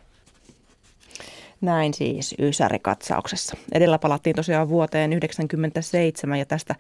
[1.62, 3.58] Näin siis Ysäri-katsauksessa.
[3.72, 6.76] Edellä palattiin tosiaan vuoteen 1997 ja tästä,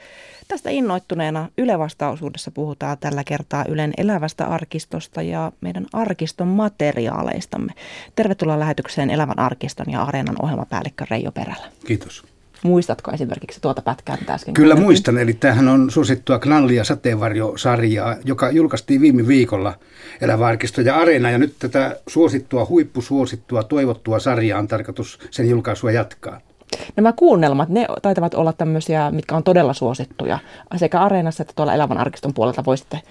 [0.47, 7.73] tästä innoittuneena ylevastausuudessa puhutaan tällä kertaa Ylen elävästä arkistosta ja meidän arkiston materiaaleistamme.
[8.15, 11.71] Tervetuloa lähetykseen Elävän arkiston ja Areenan ohjelmapäällikkö Reijo Perällä.
[11.87, 12.36] Kiitos.
[12.63, 18.15] Muistatko esimerkiksi tuota pätkää, mitä äsken Kyllä muistan, eli tämähän on suosittua Knalli- ja sateenvarjo-sarjaa,
[18.25, 19.73] joka julkaistiin viime viikolla
[20.21, 26.39] Eläväarkisto ja Areena, ja nyt tätä suosittua, huippusuosittua, toivottua sarjaa on tarkoitus sen julkaisua jatkaa.
[26.95, 30.39] Nämä kuunnelmat, ne taitavat olla tämmöisiä, mitkä on todella suosittuja.
[30.75, 33.01] Sekä Areenassa että tuolla Elävän arkiston puolelta voisitte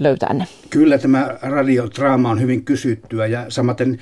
[0.00, 0.46] löytää ne.
[0.70, 3.98] Kyllä tämä radiodraama on hyvin kysyttyä ja samaten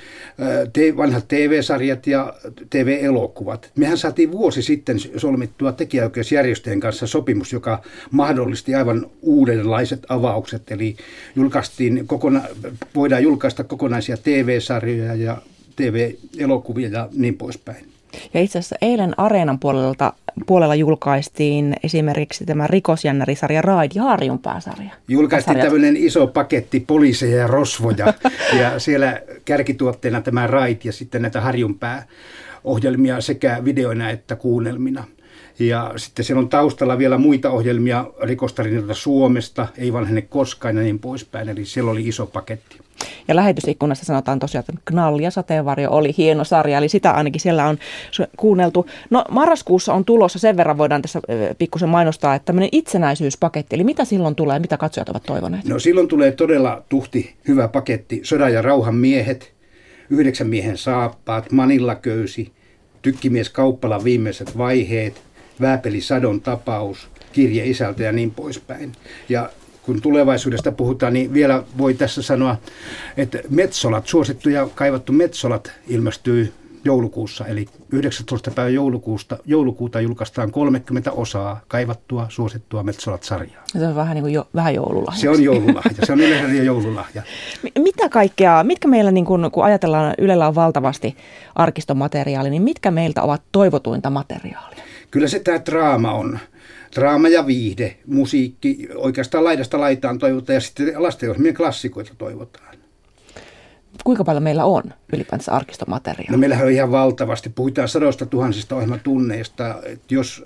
[0.73, 2.33] te, vanhat TV-sarjat ja
[2.69, 3.71] TV-elokuvat.
[3.75, 7.81] Mehän saatiin vuosi sitten solmittua tekijäoikeusjärjestöjen kanssa sopimus, joka
[8.11, 10.71] mahdollisti aivan uudenlaiset avaukset.
[10.71, 10.95] Eli
[11.35, 12.41] julkaistiin kokona,
[12.95, 15.37] voidaan julkaista kokonaisia TV-sarjoja ja
[15.75, 17.94] TV-elokuvia ja niin poispäin.
[18.33, 20.13] Ja itse asiassa eilen Areenan puolelta
[20.45, 24.89] puolella julkaistiin esimerkiksi tämä rikosjännärisarja Raid ja Harjunpääsarja.
[25.07, 28.13] Julkaistiin tämmöinen iso paketti poliiseja ja rosvoja
[28.59, 32.07] ja siellä kärkituotteena tämä Raid ja sitten näitä Harjunpää
[32.63, 35.03] ohjelmia sekä videoina että kuunnelmina.
[35.59, 40.99] Ja sitten siellä on taustalla vielä muita ohjelmia rikostarinoita Suomesta, ei vanhene koskaan ja niin
[40.99, 41.49] poispäin.
[41.49, 42.84] Eli siellä oli iso paketti.
[43.27, 47.67] Ja lähetysikkunassa sanotaan tosiaan, että Knalli ja Sateenvarjo oli hieno sarja, eli sitä ainakin siellä
[47.67, 47.77] on
[48.37, 48.85] kuunneltu.
[49.09, 51.21] No marraskuussa on tulossa, sen verran voidaan tässä
[51.57, 55.65] pikkusen mainostaa, että tämmöinen itsenäisyyspaketti, eli mitä silloin tulee, mitä katsojat ovat toivoneet?
[55.65, 59.53] No silloin tulee todella tuhti hyvä paketti, sodan ja rauhan miehet,
[60.09, 62.51] yhdeksän miehen saappaat, Manilla-köysi,
[63.01, 65.21] tykkimies Kauppalan viimeiset vaiheet,
[65.61, 68.91] Vääpeli Sadon tapaus, kirje isältä ja niin poispäin.
[69.29, 69.49] Ja
[69.85, 72.57] kun tulevaisuudesta puhutaan, niin vielä voi tässä sanoa,
[73.17, 76.53] että Metsolat, suosittu ja kaivattu Metsolat ilmestyy
[76.85, 78.51] joulukuussa, eli 19.
[78.51, 83.63] päivä joulukuusta, joulukuuta julkaistaan 30 osaa kaivattua, suosittua Metsolat-sarjaa.
[83.67, 85.21] Se on vähän niin kuin jo, vähän joululahja.
[85.21, 87.23] Se on joululahja, se on Yleisradion joululahja.
[87.79, 91.17] Mitä kaikkea, mitkä meillä, niin kun, kun ajatellaan, Ylellä on valtavasti
[91.55, 94.83] arkistomateriaalia, niin mitkä meiltä ovat toivotuinta materiaalia?
[95.11, 96.39] Kyllä se tämä draama on.
[96.95, 102.75] Draama ja viihde, musiikki, oikeastaan laidasta laitaan toivotaan ja sitten lastenohjelmien klassikoita toivotaan.
[104.03, 104.83] Kuinka paljon meillä on
[105.13, 106.31] ylipäänsä arkistomateriaalia?
[106.31, 107.49] No meillähän on ihan valtavasti.
[107.49, 109.75] Puhutaan sadoista tuhansista ohjelmatunneista.
[109.85, 110.45] Et jos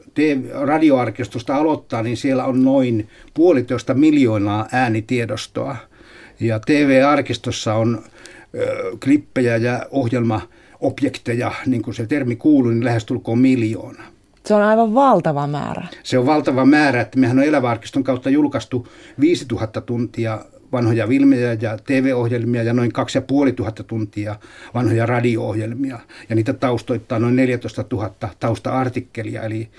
[0.62, 5.76] radioarkistosta aloittaa, niin siellä on noin puolitoista miljoonaa äänitiedostoa.
[6.39, 8.04] Ja TV-arkistossa on
[8.56, 14.04] ö, klippejä ja ohjelmaobjekteja, niin kuin se termi kuuluu, niin lähestulkoon miljoona.
[14.50, 15.88] Se on aivan valtava määrä.
[16.04, 18.88] Se on valtava määrä, että mehän on eläväarkiston kautta julkaistu
[19.20, 20.39] 5000 tuntia
[20.72, 24.36] vanhoja filmejä ja TV-ohjelmia ja noin 2500 tuntia
[24.74, 26.00] vanhoja radio-ohjelmia.
[26.30, 29.70] Ja niitä taustoittaa noin 14 000 tausta-artikkelia, eli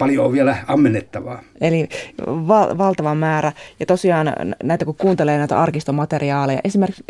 [0.00, 1.42] paljon on vielä ammennettavaa.
[1.60, 1.88] Eli
[2.26, 3.52] val- valtava määrä.
[3.80, 4.32] Ja tosiaan
[4.62, 7.04] näitä kun kuuntelee näitä arkistomateriaaleja, esimerkiksi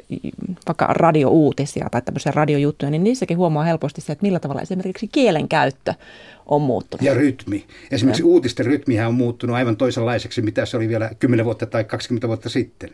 [0.66, 5.48] vaikka radiouutisia tai tämmöisiä radiojuttuja, niin niissäkin huomaa helposti se, että millä tavalla esimerkiksi kielen
[5.48, 5.94] käyttö
[6.46, 7.06] on muuttunut.
[7.06, 7.66] Ja rytmi.
[7.90, 8.26] Esimerkiksi ja.
[8.26, 12.48] uutisten rytmihän on muuttunut aivan toisenlaiseksi, mitä se oli vielä 10 vuotta tai 20 vuotta
[12.48, 12.90] sitten.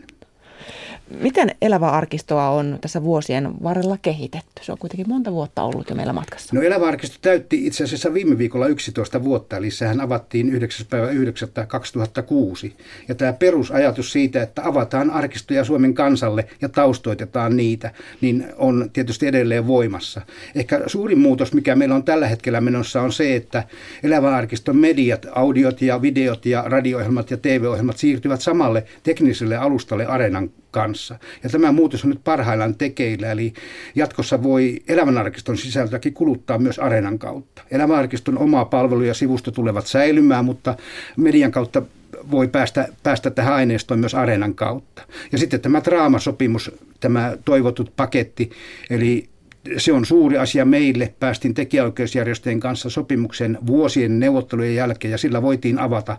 [1.20, 4.62] Miten elävä arkistoa on tässä vuosien varrella kehitetty?
[4.62, 6.56] Se on kuitenkin monta vuotta ollut jo meillä matkassa.
[6.56, 10.86] No elävä arkisto täytti itse asiassa viime viikolla 11 vuotta, eli sehän avattiin 9.
[10.86, 11.48] päivä 9.
[11.68, 12.76] 2006.
[13.08, 19.26] Ja tämä perusajatus siitä, että avataan arkistoja Suomen kansalle ja taustoitetaan niitä, niin on tietysti
[19.26, 20.20] edelleen voimassa.
[20.54, 23.64] Ehkä suurin muutos, mikä meillä on tällä hetkellä menossa, on se, että
[24.02, 30.50] elävä arkiston mediat, audiot ja videot ja radio-ohjelmat ja TV-ohjelmat siirtyvät samalle tekniselle alustalle Areenan
[30.76, 31.18] kanssa.
[31.42, 33.52] Ja tämä muutos on nyt parhaillaan tekeillä, eli
[33.94, 37.62] jatkossa voi elämänarkiston sisältöäkin kuluttaa myös Areenan kautta.
[37.70, 40.76] Elämänarkiston oma palvelu ja sivusto tulevat säilymään, mutta
[41.16, 41.82] median kautta
[42.30, 45.02] voi päästä, päästä tähän aineistoon myös Areenan kautta.
[45.32, 46.70] Ja sitten tämä draamasopimus,
[47.00, 48.50] tämä toivotut paketti,
[48.90, 49.28] eli
[49.76, 51.14] se on suuri asia meille.
[51.20, 56.18] Päästiin tekijäoikeusjärjestöjen kanssa sopimuksen vuosien neuvottelujen jälkeen ja sillä voitiin avata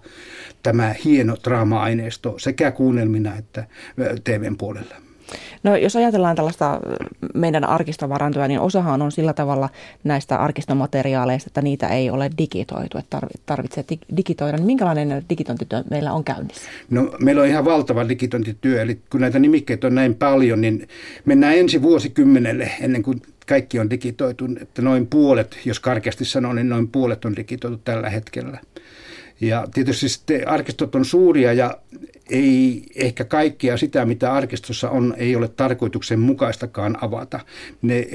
[0.64, 3.66] tämä hieno draama-aineisto sekä kuunnelmina että
[4.24, 4.96] TVn puolella.
[5.64, 6.80] No jos ajatellaan tällaista
[7.34, 9.70] meidän arkistovarantoja, niin osahan on sillä tavalla
[10.04, 13.84] näistä arkistomateriaaleista, että niitä ei ole digitoitu, että tarvitsee
[14.18, 14.58] digitoida.
[14.58, 16.70] Niin minkälainen digitointityö meillä on käynnissä?
[16.90, 20.88] No meillä on ihan valtava digitointityö, eli kun näitä nimikkeitä on näin paljon, niin
[21.26, 26.70] mennään ensi vuosikymmenelle ennen kuin kaikki on digitoitu, että noin puolet, jos karkeasti sanoo, niin
[26.70, 28.60] noin puolet on digitoitu tällä hetkellä.
[29.42, 31.78] Ja tietysti sitten arkistot on suuria ja
[32.30, 37.40] ei ehkä kaikkea sitä, mitä arkistossa on, ei ole tarkoituksenmukaistakaan avata.
[37.82, 38.08] Ne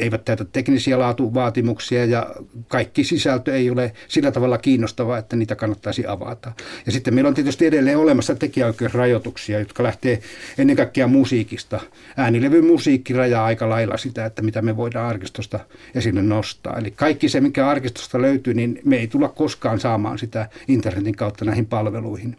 [0.00, 2.26] eivät täytä teknisiä laatuvaatimuksia ja
[2.68, 6.52] kaikki sisältö ei ole sillä tavalla kiinnostavaa, että niitä kannattaisi avata.
[6.86, 10.20] Ja sitten meillä on tietysti edelleen olemassa tekijäoikeusrajoituksia, jotka lähtee
[10.58, 11.80] ennen kaikkea musiikista.
[12.16, 15.60] Äänilevyn musiikki rajaa aika lailla sitä, että mitä me voidaan arkistosta
[15.94, 16.78] esille nostaa.
[16.78, 21.44] Eli kaikki se, mikä arkistosta löytyy, niin me ei tulla koskaan saamaan sitä internetin kautta
[21.44, 22.36] näihin palveluihin.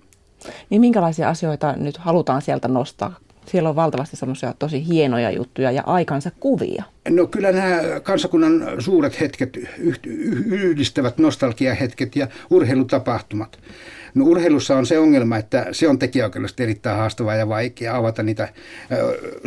[0.69, 5.83] Niin minkälaisia asioita nyt halutaan sieltä nostaa siellä on valtavasti semmoisia tosi hienoja juttuja ja
[5.85, 6.83] aikansa kuvia.
[7.09, 9.57] No kyllä nämä kansakunnan suuret hetket,
[10.45, 13.59] yhdistävät nostalgiahetket ja urheilutapahtumat.
[14.15, 18.49] No urheilussa on se ongelma, että se on tekijäoikeudellisesti erittäin haastavaa ja vaikea avata niitä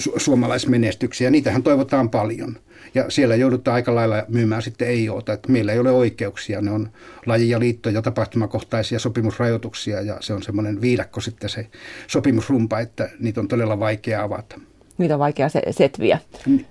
[0.00, 1.30] su- suomalaismenestyksiä.
[1.30, 2.56] Niitähän toivotaan paljon.
[2.94, 6.60] Ja siellä joudutaan aika lailla myymään sitten ei oota, että meillä ei ole oikeuksia.
[6.60, 6.88] Ne on
[7.26, 11.66] laji- ja liitto- ja tapahtumakohtaisia sopimusrajoituksia ja se on semmoinen viidakko sitten se
[12.06, 14.60] sopimusrumpa, että niitä on todella vaikea avata.
[14.98, 16.18] Niitä on vaikea setviä.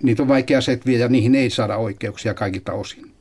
[0.03, 3.12] Niitä on vaikea setviä ja niihin ei saada oikeuksia kaikilta osin.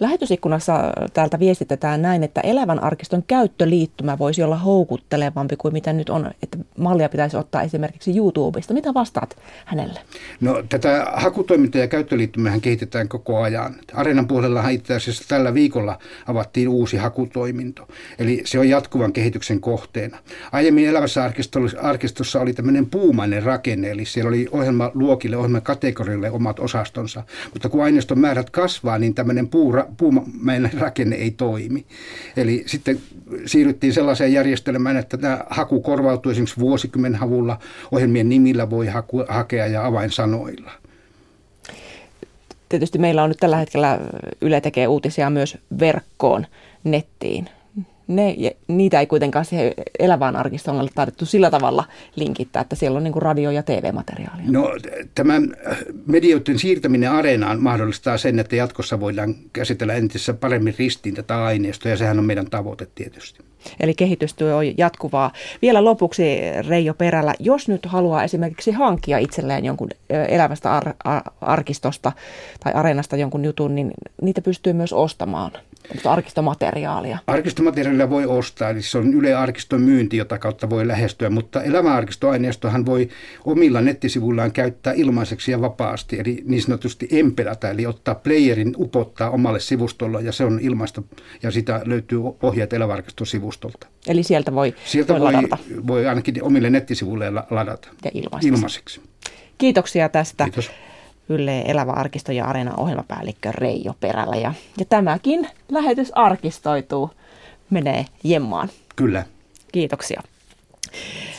[0.00, 6.30] Lähetysikkunassa täältä viestitetään näin, että elävän arkiston käyttöliittymä voisi olla houkuttelevampi kuin mitä nyt on,
[6.42, 8.74] että mallia pitäisi ottaa esimerkiksi YouTubesta.
[8.74, 10.00] Mitä vastaat hänelle?
[10.40, 13.74] No tätä hakutoimintaa ja käyttöliittymää kehitetään koko ajan.
[13.94, 17.88] Areenan puolella itse asiassa tällä viikolla avattiin uusi hakutoiminto.
[18.18, 20.18] Eli se on jatkuvan kehityksen kohteena.
[20.52, 21.30] Aiemmin elävässä
[21.82, 27.22] arkistossa oli tämmöinen puumainen rakenne, eli siellä oli ohjelmaluokille, ohjelmakategorille omat osastonsa.
[27.52, 31.86] Mutta kun aineiston määrät kasvaa, niin tämmöinen puura, puumainen rakenne ei toimi.
[32.36, 33.00] Eli sitten
[33.46, 37.58] siirryttiin sellaiseen järjestelmään, että tämä haku korvautuu esimerkiksi vuosikymmenhavulla,
[37.92, 40.70] ohjelmien nimillä voi haku, hakea ja avainsanoilla.
[42.68, 43.98] Tietysti meillä on nyt tällä hetkellä
[44.40, 46.46] Yle tekee uutisia myös verkkoon,
[46.84, 47.48] nettiin
[48.08, 48.36] ne,
[48.68, 51.84] niitä ei kuitenkaan siihen elävään arkistoon ole taidettu sillä tavalla
[52.16, 54.44] linkittää, että siellä on niin radio- ja TV-materiaalia.
[54.46, 54.70] No
[55.14, 55.34] tämä
[56.06, 61.96] medioiden siirtäminen areenaan mahdollistaa sen, että jatkossa voidaan käsitellä entistä paremmin ristiin tätä aineistoa ja
[61.96, 63.51] sehän on meidän tavoite tietysti.
[63.80, 65.32] Eli kehitystyö on jatkuvaa.
[65.62, 66.22] Vielä lopuksi
[66.68, 69.88] Reijo Perällä, jos nyt haluaa esimerkiksi hankkia itselleen jonkun
[70.28, 72.12] elävästä ar- ar- arkistosta
[72.64, 73.90] tai areenasta jonkun jutun, niin
[74.22, 75.52] niitä pystyy myös ostamaan
[76.06, 77.18] arkistomateriaalia?
[77.26, 82.86] Arkistomateriaalia voi ostaa, eli se on Yle Arkiston myynti, jota kautta voi lähestyä, mutta elämäarkistoaineistohan
[82.86, 83.08] voi
[83.44, 89.60] omilla nettisivuillaan käyttää ilmaiseksi ja vapaasti, eli niin sanotusti empelätä, eli ottaa playerin, upottaa omalle
[89.60, 91.02] sivustolla ja se on ilmaista,
[91.42, 93.86] ja sitä löytyy ohjeet elämäarkiston sivustolta.
[94.06, 95.58] Eli sieltä voi, sieltä voi, voi ladata?
[95.86, 97.88] Voi ainakin omille nettisivuille ladata.
[98.04, 98.48] Ja ilmaiseksi.
[98.48, 99.00] ilmaiseksi.
[99.58, 100.44] Kiitoksia tästä.
[100.44, 100.70] Kiitos.
[101.28, 104.36] Yle Elävä arkisto ja Areena ohjelmapäällikkö Reijo Perällä.
[104.36, 107.10] Ja, ja tämäkin lähetys arkistoituu,
[107.70, 108.68] menee jemmaan.
[108.96, 109.24] Kyllä.
[109.72, 110.22] Kiitoksia.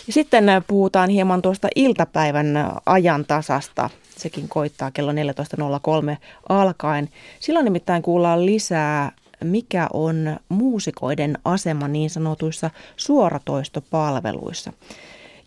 [0.10, 2.48] Sitten puhutaan hieman tuosta iltapäivän
[2.86, 3.90] ajantasasta.
[4.18, 6.18] Sekin koittaa kello 14.03
[6.50, 7.10] alkaen.
[7.40, 9.12] Silloin nimittäin kuullaan lisää,
[9.44, 14.74] mikä on muusikoiden asema niin sanotuissa suoratoistopalveluissa.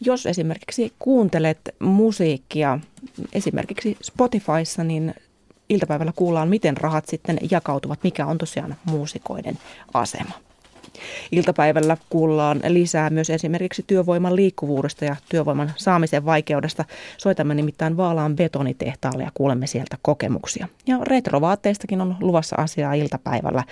[0.00, 2.78] Jos esimerkiksi kuuntelet musiikkia
[3.32, 5.14] esimerkiksi Spotifyssa, niin
[5.68, 9.58] iltapäivällä kuullaan, miten rahat sitten jakautuvat, mikä on tosiaan muusikoiden
[9.94, 10.30] asema.
[11.32, 16.84] Iltapäivällä kuullaan lisää myös esimerkiksi työvoiman liikkuvuudesta ja työvoiman saamisen vaikeudesta.
[17.18, 20.68] Soitamme nimittäin Vaalaan betonitehtaalle ja kuulemme sieltä kokemuksia.
[20.86, 23.64] Ja retrovaatteistakin on luvassa asiaa iltapäivällä.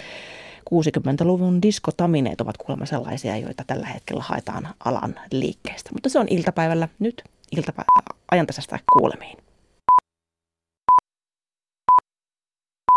[0.70, 5.90] 60-luvun diskotamineet ovat kuulemma sellaisia, joita tällä hetkellä haetaan alan liikkeestä.
[5.92, 7.22] Mutta se on iltapäivällä nyt
[7.56, 7.84] iltapäivä
[8.30, 9.43] ajantasasta kuulemiin.